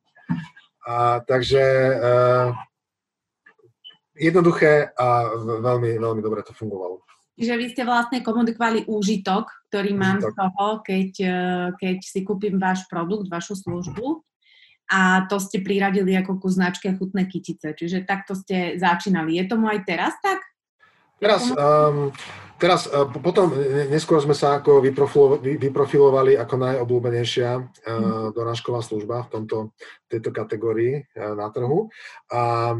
[0.82, 1.62] A, takže
[1.94, 2.50] uh,
[4.18, 7.02] jednoduché a veľmi, veľmi dobre to fungovalo.
[7.32, 10.30] Čiže vy ste vlastne komunikovali úžitok, ktorý mám úžitok.
[10.30, 11.34] z toho, keď, e,
[11.80, 14.20] keď si kúpim váš produkt, vašu službu
[14.92, 17.72] a to ste priradili ako ku značke chutné kytice.
[17.72, 19.40] Čiže takto ste začínali.
[19.40, 20.44] Je tomu aj teraz tak?
[21.22, 22.10] Teraz, um,
[22.62, 24.78] Teraz e, potom e, neskôr sme sa ako
[25.58, 28.38] vyprofilovali ako najobľúbenejšia e, mhm.
[28.38, 29.56] donášková služba v tomto,
[30.06, 31.90] tejto kategórii na trhu.
[32.30, 32.74] A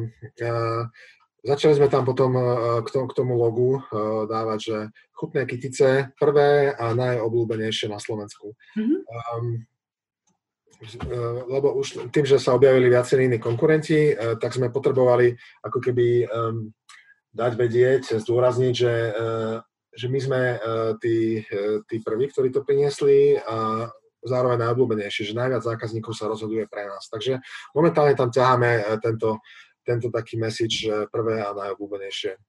[1.42, 2.38] začali sme tam potom
[2.86, 3.82] k tomu logu
[4.30, 4.78] dávať, že
[5.16, 8.54] chutné kytice prvé a najobľúbenejšie na Slovensku.
[8.78, 8.98] Mm-hmm.
[9.02, 9.46] Um,
[11.46, 15.30] lebo už tým, že sa objavili viacerí iní konkurenti, tak sme potrebovali
[15.62, 16.74] ako keby um,
[17.32, 18.92] dať vedieť, zdôrazniť, že
[19.92, 23.84] že my sme uh, tí, uh, tí prví, ktorí to priniesli a
[24.24, 27.12] zároveň najobľúbenejší, že najviac zákazníkov sa rozhoduje pre nás.
[27.12, 27.44] Takže
[27.76, 29.44] momentálne tam ťaháme uh, tento,
[29.84, 32.40] tento taký message uh, prvé a najobľúbenejšie.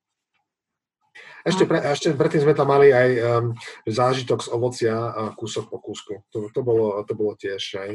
[1.43, 3.51] Ešte, pre, ešte predtým sme tam mali aj um,
[3.83, 6.23] zážitok z ovocia a kúsok po kúsku.
[6.31, 7.91] To, to, bolo, to bolo tiež aj.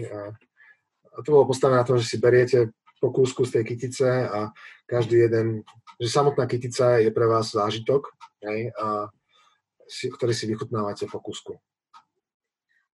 [1.16, 2.68] A to bolo postavené na tom, že si beriete
[2.98, 4.50] po kúsku z tej kytice a
[4.86, 5.62] každý jeden,
[5.98, 8.10] že samotná kytica je pre vás zážitok.
[8.42, 8.86] Aj, a
[9.88, 11.56] si, ktorý si vychutnávate po kúsku.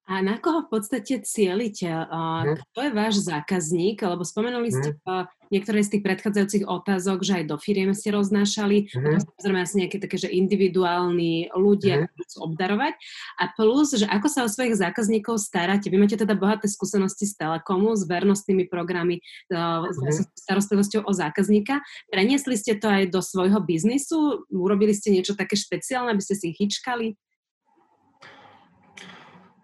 [0.04, 1.88] A na koho v podstate cieľite?
[1.88, 2.60] Hmm.
[2.60, 4.04] Kto je váš zákazník?
[4.04, 5.48] Lebo spomenuli ste hmm.
[5.48, 8.92] niektoré z tých predchádzajúcich otázok, že aj do firiem ste roznášali.
[8.92, 9.24] Hmm.
[9.24, 13.00] Samozrejme asi nejaké také, že individuálni ľudia chcú obdarovať.
[13.40, 15.88] A plus, že ako sa o svojich zákazníkov staráte?
[15.88, 19.88] Vy máte teda bohaté skúsenosti z Telekomu, s vernostnými programy, hmm.
[19.88, 21.80] s starostlivosťou o zákazníka.
[22.12, 24.44] Preniesli ste to aj do svojho biznisu?
[24.52, 27.16] Urobili ste niečo také špeciálne, aby ste si ich hyčkali?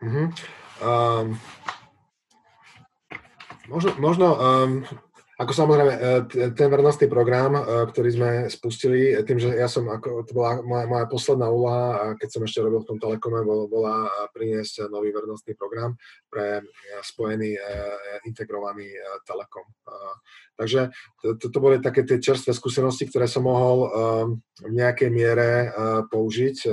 [0.01, 0.27] Mm-hmm.
[0.81, 1.37] Um,
[3.69, 4.85] možno, možno um,
[5.41, 6.01] ako samozrejme, e,
[6.53, 10.61] ten vernostný program, e, ktorý sme spustili, e, tým, že ja som, ako, to bola
[10.61, 14.05] moja, moja posledná úloha, keď som ešte robil v tom Telekome, bol, bola
[14.37, 15.97] priniesť nový vernostný program
[16.29, 16.61] pre
[17.01, 17.57] spojený
[18.29, 18.93] integrovaný
[19.25, 19.65] Telekom.
[20.61, 20.93] Takže
[21.25, 23.89] to, to boli také tie čerstvé skúsenosti, ktoré som mohol
[24.61, 25.73] v nejakej miere
[26.13, 26.69] použiť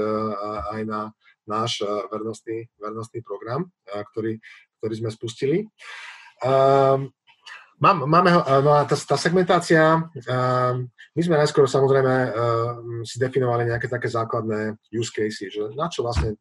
[0.76, 1.16] aj na
[1.48, 4.38] náš eh, vernostný, vernostný program, eh, ktorý,
[4.80, 5.58] ktorý sme spustili.
[6.44, 7.10] Um,
[7.82, 10.86] mám, máme eh, no tá, tá segmentácia, um,
[11.18, 12.32] my sme najskôr samozrejme um,
[13.02, 16.38] si definovali nejaké také základné use cases, že na čo vlastne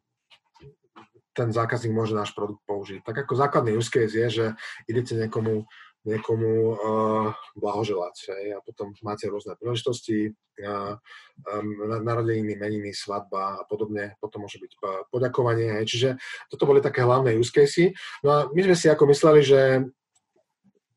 [1.37, 3.05] ten zákazník môže náš produkt použiť.
[3.05, 4.45] Tak ako základný use case je, že
[4.89, 5.69] idete niekomu
[6.07, 7.27] niekomu uh,
[7.59, 8.15] blahoželať.
[8.31, 8.43] Hej?
[8.55, 10.31] A potom máte rôzne príležitosti,
[10.63, 10.95] uh,
[11.43, 11.67] um,
[12.01, 14.15] narodeniny, meniny, svadba a podobne.
[14.23, 14.71] Potom môže byť
[15.11, 15.77] poďakovanie.
[15.77, 15.85] Hej?
[15.91, 16.09] Čiže
[16.47, 17.91] toto boli také hlavné use casey.
[18.23, 19.59] No a my sme si ako mysleli, že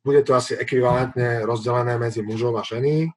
[0.00, 3.12] bude to asi ekvivalentne rozdelené medzi mužov a ženy,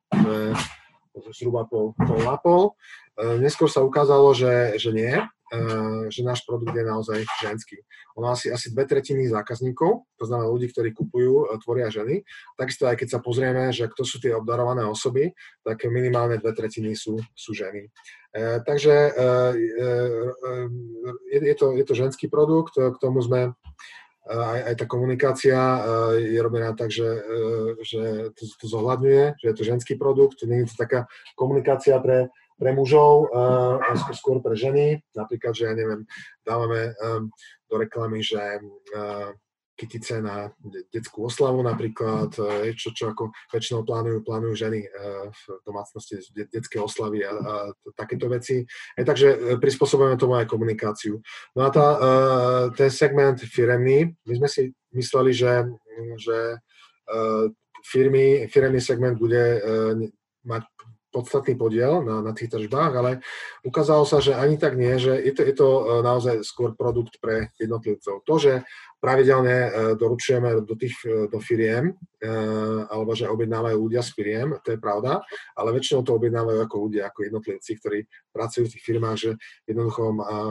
[1.32, 2.76] zhruba pol, pol na pol.
[3.14, 5.14] Uh, neskôr sa ukázalo, že, že nie,
[5.54, 7.78] Eh, že náš produkt je naozaj ženský.
[8.18, 12.26] Ono asi, asi dve tretiny zákazníkov, to znamená ľudí, ktorí kupujú, eh, tvoria ženy.
[12.58, 15.30] Takisto aj keď sa pozrieme, že kto sú tie obdarované osoby,
[15.62, 17.86] tak minimálne dve tretiny sú, sú ženy.
[18.34, 19.32] E, takže e,
[19.78, 19.90] e,
[21.38, 23.54] je, to, je to ženský produkt, k tomu sme
[24.26, 25.60] aj, aj tá komunikácia
[26.18, 27.06] je robená tak, že,
[27.84, 31.06] že to, to zohľadňuje, že je to ženský produkt, nie je to taká
[31.38, 33.80] komunikácia pre pre mužov, uh,
[34.14, 35.02] skôr pre ženy.
[35.18, 36.06] Napríklad, že ja neviem,
[36.46, 36.94] dávame
[37.70, 39.34] do reklamy, že uh,
[39.74, 40.54] kytice na
[40.94, 44.86] detskú oslavu napríklad, uh, čo, čo ako väčšinou plánujú, plánujú ženy
[45.34, 47.54] v domácnosti, de, detské oslavy a, a
[47.98, 48.62] takéto veci.
[48.94, 51.18] Aj takže prispôsobujeme tomu aj komunikáciu.
[51.58, 51.88] No a tá,
[52.78, 55.66] ten segment firemný, my sme si mysleli, že,
[56.22, 56.38] že
[57.82, 59.58] firmy, firemný segment bude
[60.46, 60.64] mať
[61.14, 63.12] podstatný podiel na, na tých tržbách, ale
[63.62, 65.70] ukázalo sa, že ani tak nie, že je to, je to
[66.02, 68.26] naozaj skôr produkt pre jednotlivcov.
[68.26, 68.66] To, že
[69.04, 72.32] pravidelne e, doručujeme do tých e, do firiem, e,
[72.88, 75.20] alebo že objednávajú ľudia z firiem, to je pravda,
[75.60, 78.00] ale väčšinou to objednávajú ako ľudia, ako jednotlivci, ktorí
[78.32, 79.30] pracujú v tých firmách, že
[79.68, 80.04] jednoducho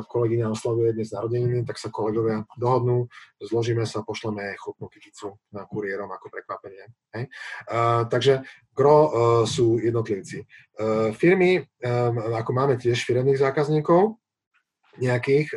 [0.04, 3.08] kolegyňa oslavuje dnes narodeniny, tak sa kolegovia dohodnú,
[3.40, 6.92] zložíme sa, pošleme chopnú kyticu na kuriérom ako prekvapenie.
[7.16, 7.24] Hej?
[8.06, 9.10] takže gro
[9.48, 10.46] sú jednotlivci.
[11.16, 11.58] Firmy,
[12.38, 14.21] ako máme tiež firemných zákazníkov,
[15.00, 15.48] nejakých.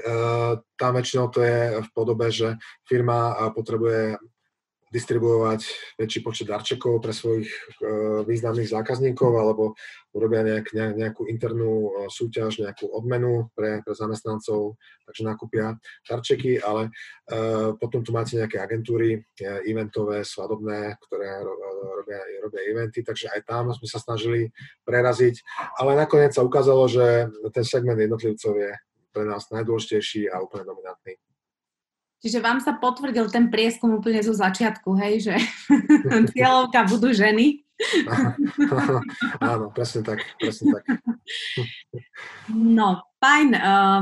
[0.79, 2.55] Tam väčšinou to je v podobe, že
[2.87, 4.15] firma potrebuje
[4.85, 5.59] distribuovať
[5.99, 7.51] väčší počet darčekov pre svojich
[8.23, 9.75] významných zákazníkov alebo
[10.15, 15.75] urobia nejak, nejakú internú súťaž, nejakú odmenu pre, pre zamestnancov, takže nakúpia
[16.07, 16.95] darčeky, ale
[17.75, 19.19] potom tu máte nejaké agentúry
[19.67, 24.47] eventové, svadobné, ktoré robia, robia eventy, takže aj tam sme sa snažili
[24.87, 25.43] preraziť,
[25.75, 28.71] ale nakoniec sa ukázalo, že ten segment jednotlivcov je
[29.15, 31.15] pre nás najdôležitejší a úplne dominantný.
[32.19, 35.35] Čiže vám sa potvrdil ten prieskum úplne zo začiatku, hej, že
[36.35, 37.63] cieľovka budú ženy.
[39.43, 40.83] Áno, presne tak, presne tak.
[42.51, 43.49] No, fajn.
[43.55, 44.01] Uh,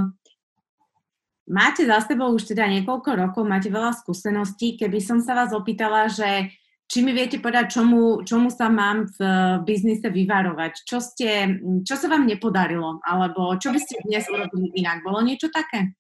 [1.50, 4.80] máte za sebou už teda niekoľko rokov, máte veľa skúseností.
[4.80, 6.54] Keby som sa vás opýtala, že
[6.88, 9.20] či mi viete povedať, čomu, čomu sa mám v
[9.64, 10.84] biznise vyvarovať?
[10.84, 13.00] Čo, ste, čo sa vám nepodarilo?
[13.02, 15.02] Alebo čo by ste dnes urobili inak?
[15.02, 15.96] Bolo niečo také?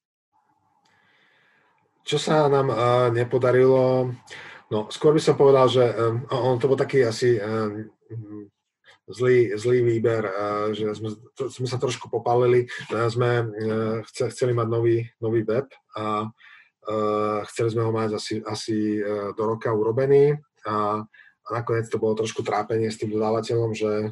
[2.03, 4.11] Čo sa nám uh, nepodarilo?
[4.67, 7.87] No, skôr by som povedal, že um, on to bol taký asi um,
[9.07, 12.67] zlý, zlý výber, uh, že sme, to, sme sa trošku popálili.
[12.91, 18.35] Uh, sme uh, chceli mať nový, nový web a uh, chceli sme ho mať asi,
[18.43, 20.35] asi uh, do roka urobený
[20.67, 21.03] a,
[21.43, 24.11] a nakoniec to bolo trošku trápenie s tým dodávateľom, že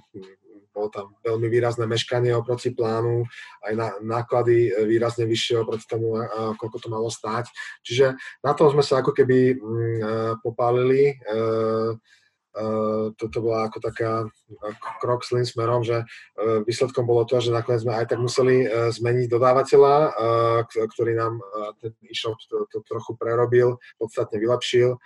[0.72, 3.28] bolo tam veľmi výrazné meškanie oproti plánu,
[3.68, 6.16] aj na, náklady e, výrazne vyššie oproti tomu,
[6.58, 7.52] koľko to malo stáť.
[7.84, 10.04] Čiže na tom sme sa ako keby mm, e,
[10.40, 11.12] popálili.
[11.12, 11.16] E,
[13.16, 14.28] toto bola ako taká
[15.00, 16.04] krok zlým smerom, že
[16.68, 19.96] výsledkom bolo to, že nakoniec sme aj tak museli zmeniť dodávateľa,
[20.68, 21.40] ktorý nám
[21.80, 25.00] ten e-shop to, to trochu prerobil, podstatne vylepšil.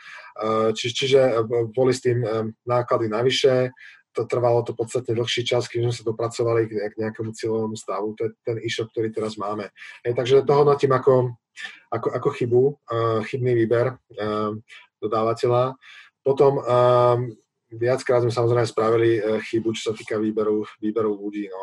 [0.74, 2.26] Či, čiže boli s tým
[2.66, 3.70] náklady navyše,
[4.16, 8.16] to trvalo to podstatne dlhší čas, kým sme sa dopracovali k nejakému cieľovému stavu.
[8.16, 9.70] To je ten e-shop, ktorý teraz máme.
[10.08, 11.36] Hej, takže to hodnotím ako,
[11.92, 12.62] ako, ako chybu,
[13.28, 14.00] chybný výber
[15.04, 15.76] dodávateľa.
[16.26, 17.30] Potom um,
[17.70, 21.46] viackrát sme samozrejme spravili uh, chybu, čo sa týka výberu, výberu ľudí.
[21.46, 21.62] No,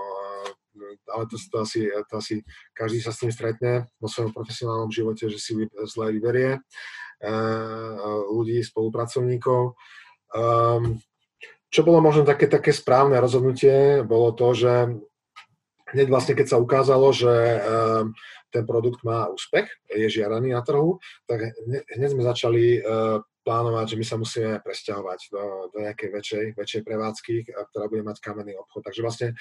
[1.10, 5.26] ale to, to, asi, to asi každý sa s tým stretne vo svojom profesionálnom živote,
[5.28, 6.62] že si zle vyberie
[8.32, 9.78] ľudí, spolupracovníkov.
[10.32, 10.98] Um,
[11.72, 14.72] čo bolo možno také, také správne rozhodnutie, bolo to, že
[15.92, 18.16] hneď vlastne, keď sa ukázalo, že um,
[18.52, 21.56] ten produkt má úspech, je žiadaný na trhu, tak
[21.96, 25.42] hneď sme začali uh, plánovať, že my sa musíme presťahovať do,
[25.74, 27.34] do nejakej väčšej, väčšej prevádzky,
[27.74, 28.86] ktorá bude mať kamenný obchod.
[28.86, 29.36] Takže vlastne e,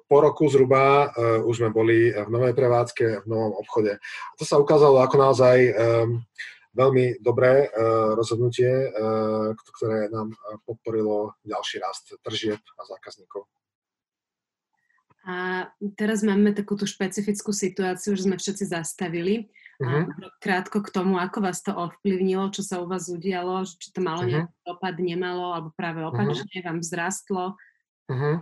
[0.00, 4.00] po roku zhruba e, už sme boli v novej prevádzke, v novom obchode.
[4.00, 6.24] A to sa ukázalo ako naozaj um,
[6.72, 7.66] veľmi dobré
[8.14, 8.70] rozhodnutie,
[9.74, 10.30] ktoré nám
[10.62, 13.50] podporilo ďalší rast tržieb a zákazníkov.
[15.28, 19.52] A teraz máme takú tú špecifickú situáciu, že sme všetci zastavili.
[19.76, 20.08] Uh-huh.
[20.08, 24.00] A krátko k tomu, ako vás to ovplyvnilo, čo sa u vás udialo, či to
[24.00, 24.48] malo uh-huh.
[24.48, 26.66] nejaký dopad, nemalo, alebo práve opačne uh-huh.
[26.66, 27.44] vám vzrastlo?
[28.08, 28.40] Uh-huh.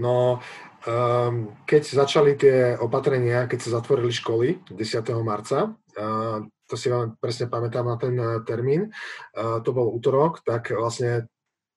[0.00, 0.40] No,
[0.88, 5.12] um, keď začali tie opatrenia, keď sa zatvorili školy 10.
[5.20, 8.88] marca, uh, to si vám presne pamätám na ten uh, termín,
[9.36, 11.28] uh, to bol útorok, tak vlastne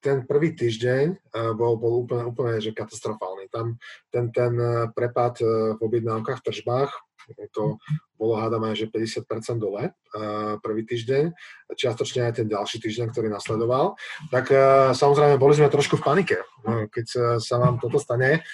[0.06, 3.50] ten prvý týždeň uh, bol, bol úplne, úplne že katastrofálny.
[3.50, 3.82] Tam
[4.14, 4.54] ten, ten
[4.94, 6.94] prepad v objednávkach, v tržbách
[7.52, 7.82] to
[8.16, 9.92] bolo hádam aj, že 50% dole
[10.62, 11.34] prvý týždeň,
[11.74, 13.98] čiastočne aj ten ďalší týždeň, ktorý nasledoval.
[14.30, 14.52] Tak
[14.94, 16.38] samozrejme boli sme trošku v panike,
[16.94, 18.46] keď sa, vám toto stane.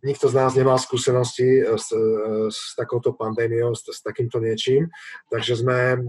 [0.00, 1.92] Nikto z nás nemal skúsenosti s,
[2.48, 4.88] s takouto pandémiou, s, s takýmto niečím,
[5.28, 6.00] takže sme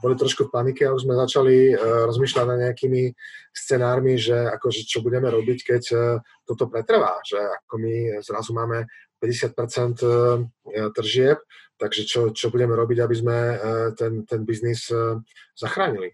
[0.00, 3.12] boli trošku v panike a už sme začali uh, rozmýšľať nad nejakými
[3.52, 6.00] scenármi, že akože čo budeme robiť, keď uh,
[6.48, 7.94] toto pretrvá, že ako my
[8.24, 8.88] zrazu máme
[9.20, 11.38] 50% eh, tržieb,
[11.76, 13.38] takže čo, čo budeme robiť, aby sme
[13.96, 14.88] ten, ten biznis
[15.56, 16.12] zachránili.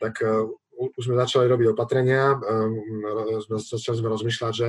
[0.00, 0.24] Tak
[0.72, 2.36] už sme začali robiť opatrenia,
[3.48, 4.68] začali sme rozmýšľať, že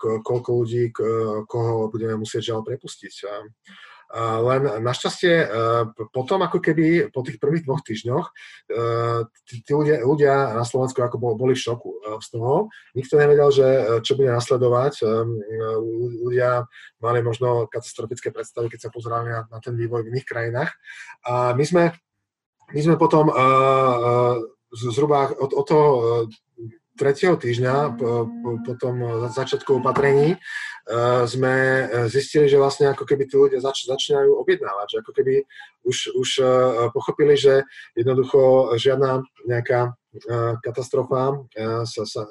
[0.00, 0.92] koľko ľudí,
[1.48, 3.14] koho budeme musieť žiaľ prepustiť.
[4.18, 5.48] Len našťastie
[6.12, 8.26] potom ako keby po tých prvých dvoch týždňoch
[9.48, 12.68] tí, tí ľudia, ľudia na Slovensku ako boli v šoku z toho.
[12.92, 13.66] Nikto nevedel, že
[14.04, 15.00] čo bude nasledovať.
[16.28, 16.68] Ľudia
[17.00, 20.70] mali možno katastrofické predstavy, keď sa pozerali na, na ten vývoj v iných krajinách.
[21.24, 21.96] A my sme,
[22.76, 23.32] my sme potom
[24.76, 25.86] zhruba od, od toho
[26.98, 28.96] tretieho týždňa po, po, po tom
[29.32, 30.40] začiatku opatrení uh,
[31.24, 35.34] sme e, zistili, že vlastne ako keby tí ľudia zač, začínajú objednávať, že ako keby
[35.86, 36.48] už, už uh,
[36.90, 37.62] pochopili, že
[37.94, 41.46] jednoducho žiadna nejaká uh, katastrofa
[41.86, 42.22] sa, sa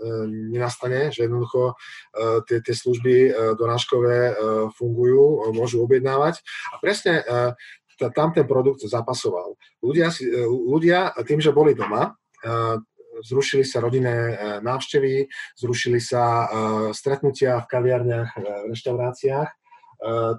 [0.51, 1.76] nenastane, že jednoducho
[2.47, 4.36] tie, tie služby donáškové uh,
[4.76, 7.24] fungujú, môžu objednávať a presne
[8.18, 9.53] tam ten produkt zapasoval.
[9.86, 10.09] Ľudia,
[10.49, 12.18] ľudia tým, že boli doma,
[13.24, 14.34] zrušili sa rodinné e,
[14.65, 16.45] návštevy, zrušili sa e,
[16.93, 19.49] stretnutia v kaviarniach, e, v reštauráciách,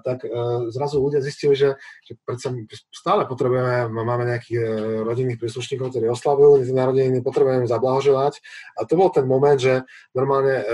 [0.03, 0.27] tak
[0.75, 2.51] zrazu ľudia zistili, že, že predsa
[2.91, 4.59] stále potrebujeme, máme nejakých
[5.07, 8.43] rodinných príslušníkov, ktorí oslavujú narodeniny, potrebujeme zablahoželať.
[8.75, 10.67] A to bol ten moment, že normálne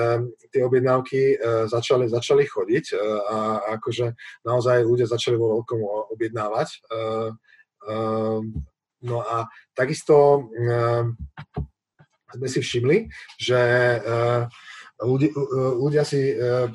[0.49, 1.38] tie objednávky
[1.70, 2.97] začali, začali chodiť
[3.30, 3.38] a
[3.78, 4.18] akože
[4.49, 6.82] naozaj ľudia začali vo veľkom objednávať.
[9.01, 9.47] No a
[9.78, 10.49] takisto
[12.36, 12.98] sme si všimli,
[13.40, 13.62] že
[14.02, 14.44] uh,
[15.02, 16.70] ľudia, uh, ľudia si uh,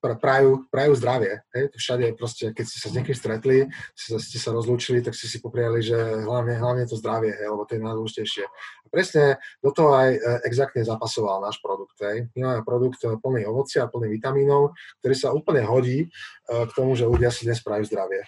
[0.00, 1.42] prajú, prajú zdravie.
[1.50, 1.74] Hej?
[1.74, 3.66] Všade proste, keď ste sa s niekým stretli,
[3.98, 7.50] ste sa, ste sa rozlúčili, tak ste si popriali, že hlavne, hlavne to zdravie, hej?
[7.50, 8.44] lebo to je najdôležitejšie.
[8.46, 10.10] A presne do toho aj
[10.46, 11.98] exaktne zapasoval náš produkt.
[11.98, 12.30] Hej?
[12.38, 16.06] My máme produkt plný ovocia plný vitamínov, ktorý sa úplne hodí
[16.46, 18.22] k tomu, že ľudia si dnes prajú zdravie.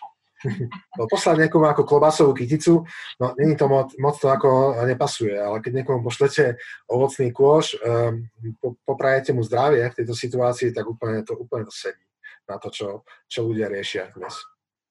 [0.98, 2.86] No, poslať niekomu ako klobásovú kyticu,
[3.18, 6.54] no není to moc, moc to ako nepasuje, ale keď niekomu pošlete
[6.86, 8.22] ovocný kôš, um,
[8.62, 12.02] po, poprajete mu zdravie v tejto situácii, tak úplne to, úplne to sedí
[12.46, 14.34] na to, čo, čo ľudia riešia dnes.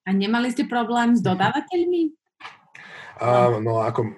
[0.08, 2.16] A nemali ste problém s dodávateľmi?
[3.18, 4.14] Uh, no ako um,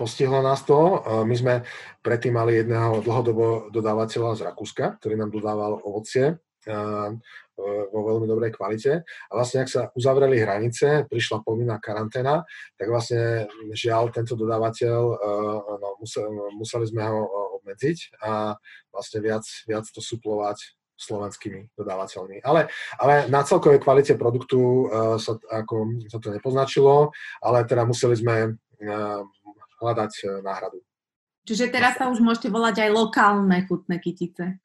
[0.00, 1.54] postihlo nás to, uh, my sme
[2.00, 7.12] predtým mali jedného dlhodobo dodávateľa z Rakúska, ktorý nám dodával ovocie, uh,
[7.62, 9.06] vo veľmi dobrej kvalite.
[9.06, 12.42] A vlastne, ak sa uzavreli hranice, prišla povinná karanténa,
[12.74, 15.88] tak vlastne žiaľ tento dodávateľ, eh, no,
[16.58, 17.30] museli, sme ho eh,
[17.62, 18.58] obmedziť a
[18.90, 22.46] vlastne viac, viac to suplovať slovenskými dodávateľmi.
[22.46, 22.70] Ale,
[23.02, 24.86] ale na celkovej kvalite produktu
[25.18, 27.10] sa, ako, sa to nepoznačilo,
[27.42, 28.54] ale teda museli sme
[29.82, 30.12] hľadať
[30.46, 30.78] náhradu.
[31.44, 34.64] Čiže teraz sa už môžete volať aj lokálne chutné kytice.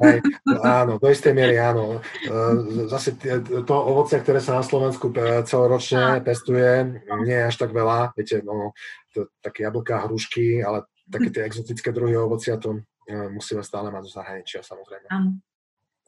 [0.00, 0.24] Hej,
[0.80, 2.00] áno, do istej miery áno.
[2.00, 3.12] E, zase
[3.44, 8.16] to ovoce, ktoré sa na Slovensku e, celoročne pestuje, nie je až tak veľa.
[8.16, 8.72] Viete, no,
[9.12, 14.08] to, také jablká, hrušky, ale také tie exotické druhy ovocia, to e, musíme stále mať
[14.08, 15.12] zo zahraničia, samozrejme.
[15.12, 15.36] Áno,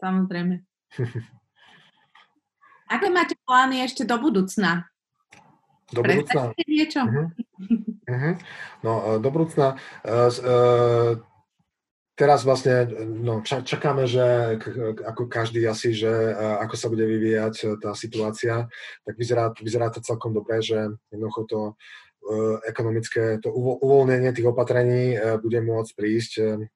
[0.01, 0.64] samozrejme.
[2.96, 4.88] Aké máte plány ešte do budúcna?
[5.92, 6.57] Do budúcna?
[6.64, 7.05] niečo?
[7.05, 7.28] Uh-huh.
[8.11, 8.34] Uh-huh.
[8.82, 9.78] No, e, do budúcna.
[10.02, 11.12] Uh, uh,
[12.18, 14.58] teraz vlastne no, čakáme, že
[15.06, 18.68] ako každý asi, že ako sa bude vyvíjať tá situácia,
[19.08, 21.61] tak vyzerá, vyzerá to celkom dobre, že jednoducho to
[22.68, 26.32] ekonomické, to uvoľnenie tých opatrení bude môcť prísť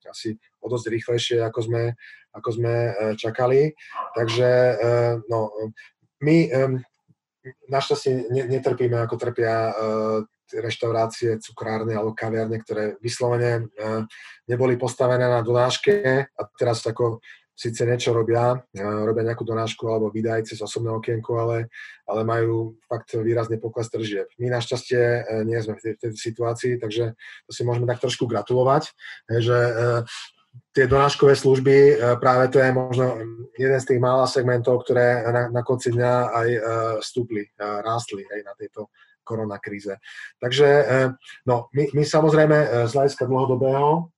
[0.08, 1.82] asi o dosť rýchlejšie, ako sme,
[2.32, 2.74] ako sme
[3.20, 3.76] čakali.
[4.16, 4.80] Takže
[5.28, 5.52] no,
[6.24, 6.36] my
[7.68, 10.20] našťastie netrpíme, ako trpia uh,
[10.52, 14.04] reštaurácie, cukrárne alebo kaviarne, ktoré vyslovene uh,
[14.48, 17.20] neboli postavené na donáške a teraz ako
[17.54, 21.72] síce niečo robia, uh, robia nejakú donášku alebo vydaj cez osobné okienko, ale,
[22.08, 24.26] ale majú fakt výrazne pokles tržieb.
[24.40, 27.14] My našťastie nie sme v tej, tej situácii, takže
[27.46, 28.90] to si môžeme tak trošku gratulovať,
[29.30, 29.58] že
[30.74, 33.06] tie donáškové služby, e, práve to je možno
[33.54, 36.62] jeden z tých mála segmentov, ktoré na, na konci dňa aj uh,
[36.98, 38.90] stúpli, uh, rástli aj na tejto
[39.22, 39.96] koronakríze.
[40.36, 40.68] Takže
[41.48, 44.12] no, my, my samozrejme z hľadiska dlhodobého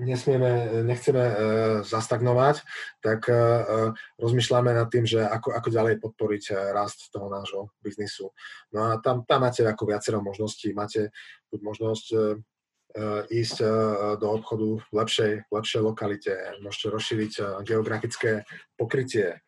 [0.00, 1.24] nesmieme, nechceme
[1.84, 2.64] zastagnovať,
[3.04, 3.28] tak
[4.16, 8.32] rozmýšľame nad tým, že ako, ako ďalej podporiť rast toho nášho biznisu.
[8.72, 10.72] No a tam, tam máte ako viacero možností.
[10.72, 11.12] Máte
[11.52, 12.06] buď možnosť
[13.30, 13.70] ísť eh,
[14.18, 16.32] do obchodu v lepšej, lepšej lokalite,
[16.62, 18.42] môžete rozšíriť eh, geografické
[18.74, 19.38] pokrytie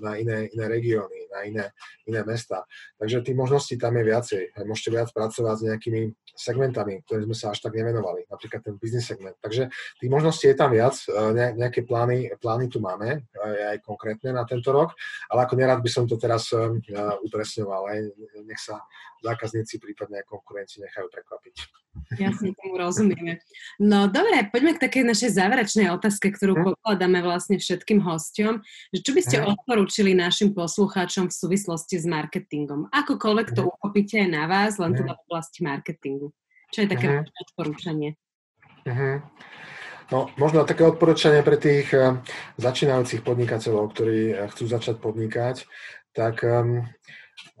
[0.00, 1.64] na iné, iné regióny, na iné,
[2.06, 2.64] iné mesta.
[2.98, 4.42] Takže tých možností tam je viacej.
[4.64, 6.00] Môžete viac pracovať s nejakými
[6.36, 9.36] segmentami, ktoré sme sa až tak nevenovali, napríklad ten business segment.
[9.42, 9.68] Takže
[10.00, 10.96] tých možností je tam viac,
[11.58, 14.96] nejaké plány, plány tu máme, aj konkrétne na tento rok,
[15.28, 16.48] ale ako nerad by som to teraz
[17.26, 17.98] upresňoval, aj
[18.46, 18.80] nech sa
[19.20, 21.56] zákazníci, prípadne aj konkurenci nechajú prekvapiť.
[22.16, 23.42] Jasne, tomu rozumieme.
[23.82, 26.62] No dobre, poďme k takej našej záverečnej otázke, ktorú hm?
[26.72, 28.62] pokladáme vlastne všetkým hostom
[29.00, 32.88] čo by ste odporúčili našim poslucháčom v súvislosti s marketingom?
[32.92, 36.32] Akokoľvek to uchopíte aj na vás, len teda v oblasti marketingu.
[36.70, 37.42] Čo je také uh-huh.
[37.48, 38.14] odporúčanie?
[38.86, 39.24] Uh-huh.
[40.10, 42.18] No, možno také odporúčanie pre tých uh,
[42.58, 45.66] začínajúcich podnikateľov, ktorí uh, chcú začať podnikať,
[46.14, 46.86] tak um,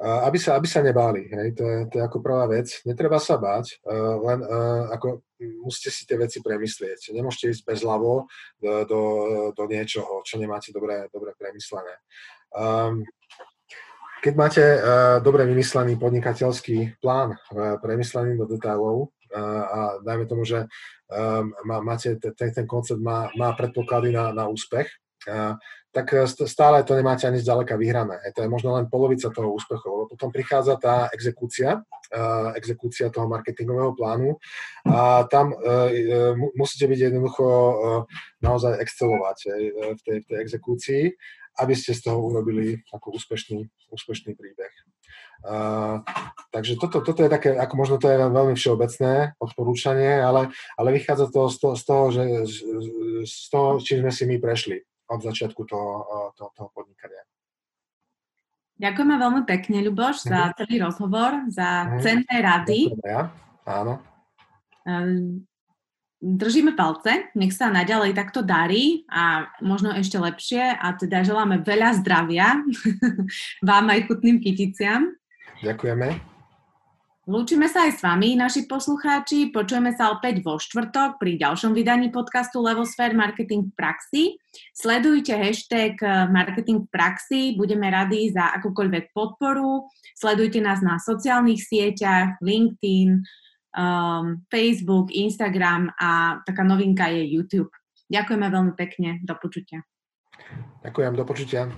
[0.00, 1.28] aby, sa, aby sa nebáli.
[1.28, 1.46] Hej?
[1.56, 2.80] To, je, to je ako prvá vec.
[2.88, 5.20] Netreba sa báť, uh, len uh, ako
[5.64, 7.12] musíte si tie veci premyslieť.
[7.12, 8.28] Nemôžete ísť bez hlavo
[8.60, 9.02] do, do,
[9.56, 12.00] do niečoho, čo nemáte dobre, dobre premyslené.
[12.52, 13.04] Um,
[14.20, 20.44] keď máte uh, dobre vymyslený podnikateľský plán, uh, premyslený do detailov uh, a dajme tomu,
[20.44, 20.68] že
[21.08, 24.92] um, má, máte ten, ten koncept má, má predpoklady na, na úspech,
[25.90, 26.06] tak
[26.46, 28.22] stále to nemáte ani zďaleka vyhrané.
[28.38, 33.98] To je možno len polovica toho úspechu, potom prichádza tá exekúcia, uh, exekúcia toho marketingového
[33.98, 34.38] plánu
[34.86, 35.52] a tam
[36.54, 37.46] musíte byť jednoducho
[38.40, 39.38] naozaj excelovať
[39.98, 41.02] v tej, v tej exekúcii,
[41.58, 44.72] aby ste z toho urobili ako úspešný, úspešný príbeh.
[45.40, 46.04] Uh,
[46.52, 51.32] takže toto, toto je také, ako možno to je veľmi všeobecné odporúčanie, ale, ale vychádza
[51.32, 52.24] to z toho, z toho, že,
[53.24, 55.90] z toho, čím sme si my prešli od začiatku toho,
[56.38, 57.26] toho, toho podnikania.
[58.80, 60.52] Ďakujeme veľmi pekne, Ľuboš, za mhm.
[60.56, 62.00] celý rozhovor, za mm.
[62.00, 62.80] cenné rady.
[63.04, 63.28] Ja.
[63.68, 64.00] Áno.
[64.88, 65.44] Ehm,
[66.20, 72.00] držíme palce, nech sa naďalej takto darí a možno ešte lepšie a teda želáme veľa
[72.00, 72.60] zdravia
[73.68, 75.12] vám aj chutným kyticiam.
[75.60, 76.39] Ďakujeme.
[77.30, 79.54] Lúčime sa aj s vami, naši poslucháči.
[79.54, 84.22] Počujeme sa opäť vo štvrtok pri ďalšom vydaní podcastu Levosphere Marketing v praxi.
[84.74, 85.94] Sledujte hashtag
[86.26, 89.86] Marketing v praxi, budeme radi za akúkoľvek podporu.
[90.18, 93.22] Sledujte nás na sociálnych sieťach, LinkedIn,
[93.78, 97.70] um, Facebook, Instagram a taká novinka je YouTube.
[98.10, 99.86] Ďakujeme veľmi pekne, do počutia.
[100.82, 101.70] Ďakujem, do počutia.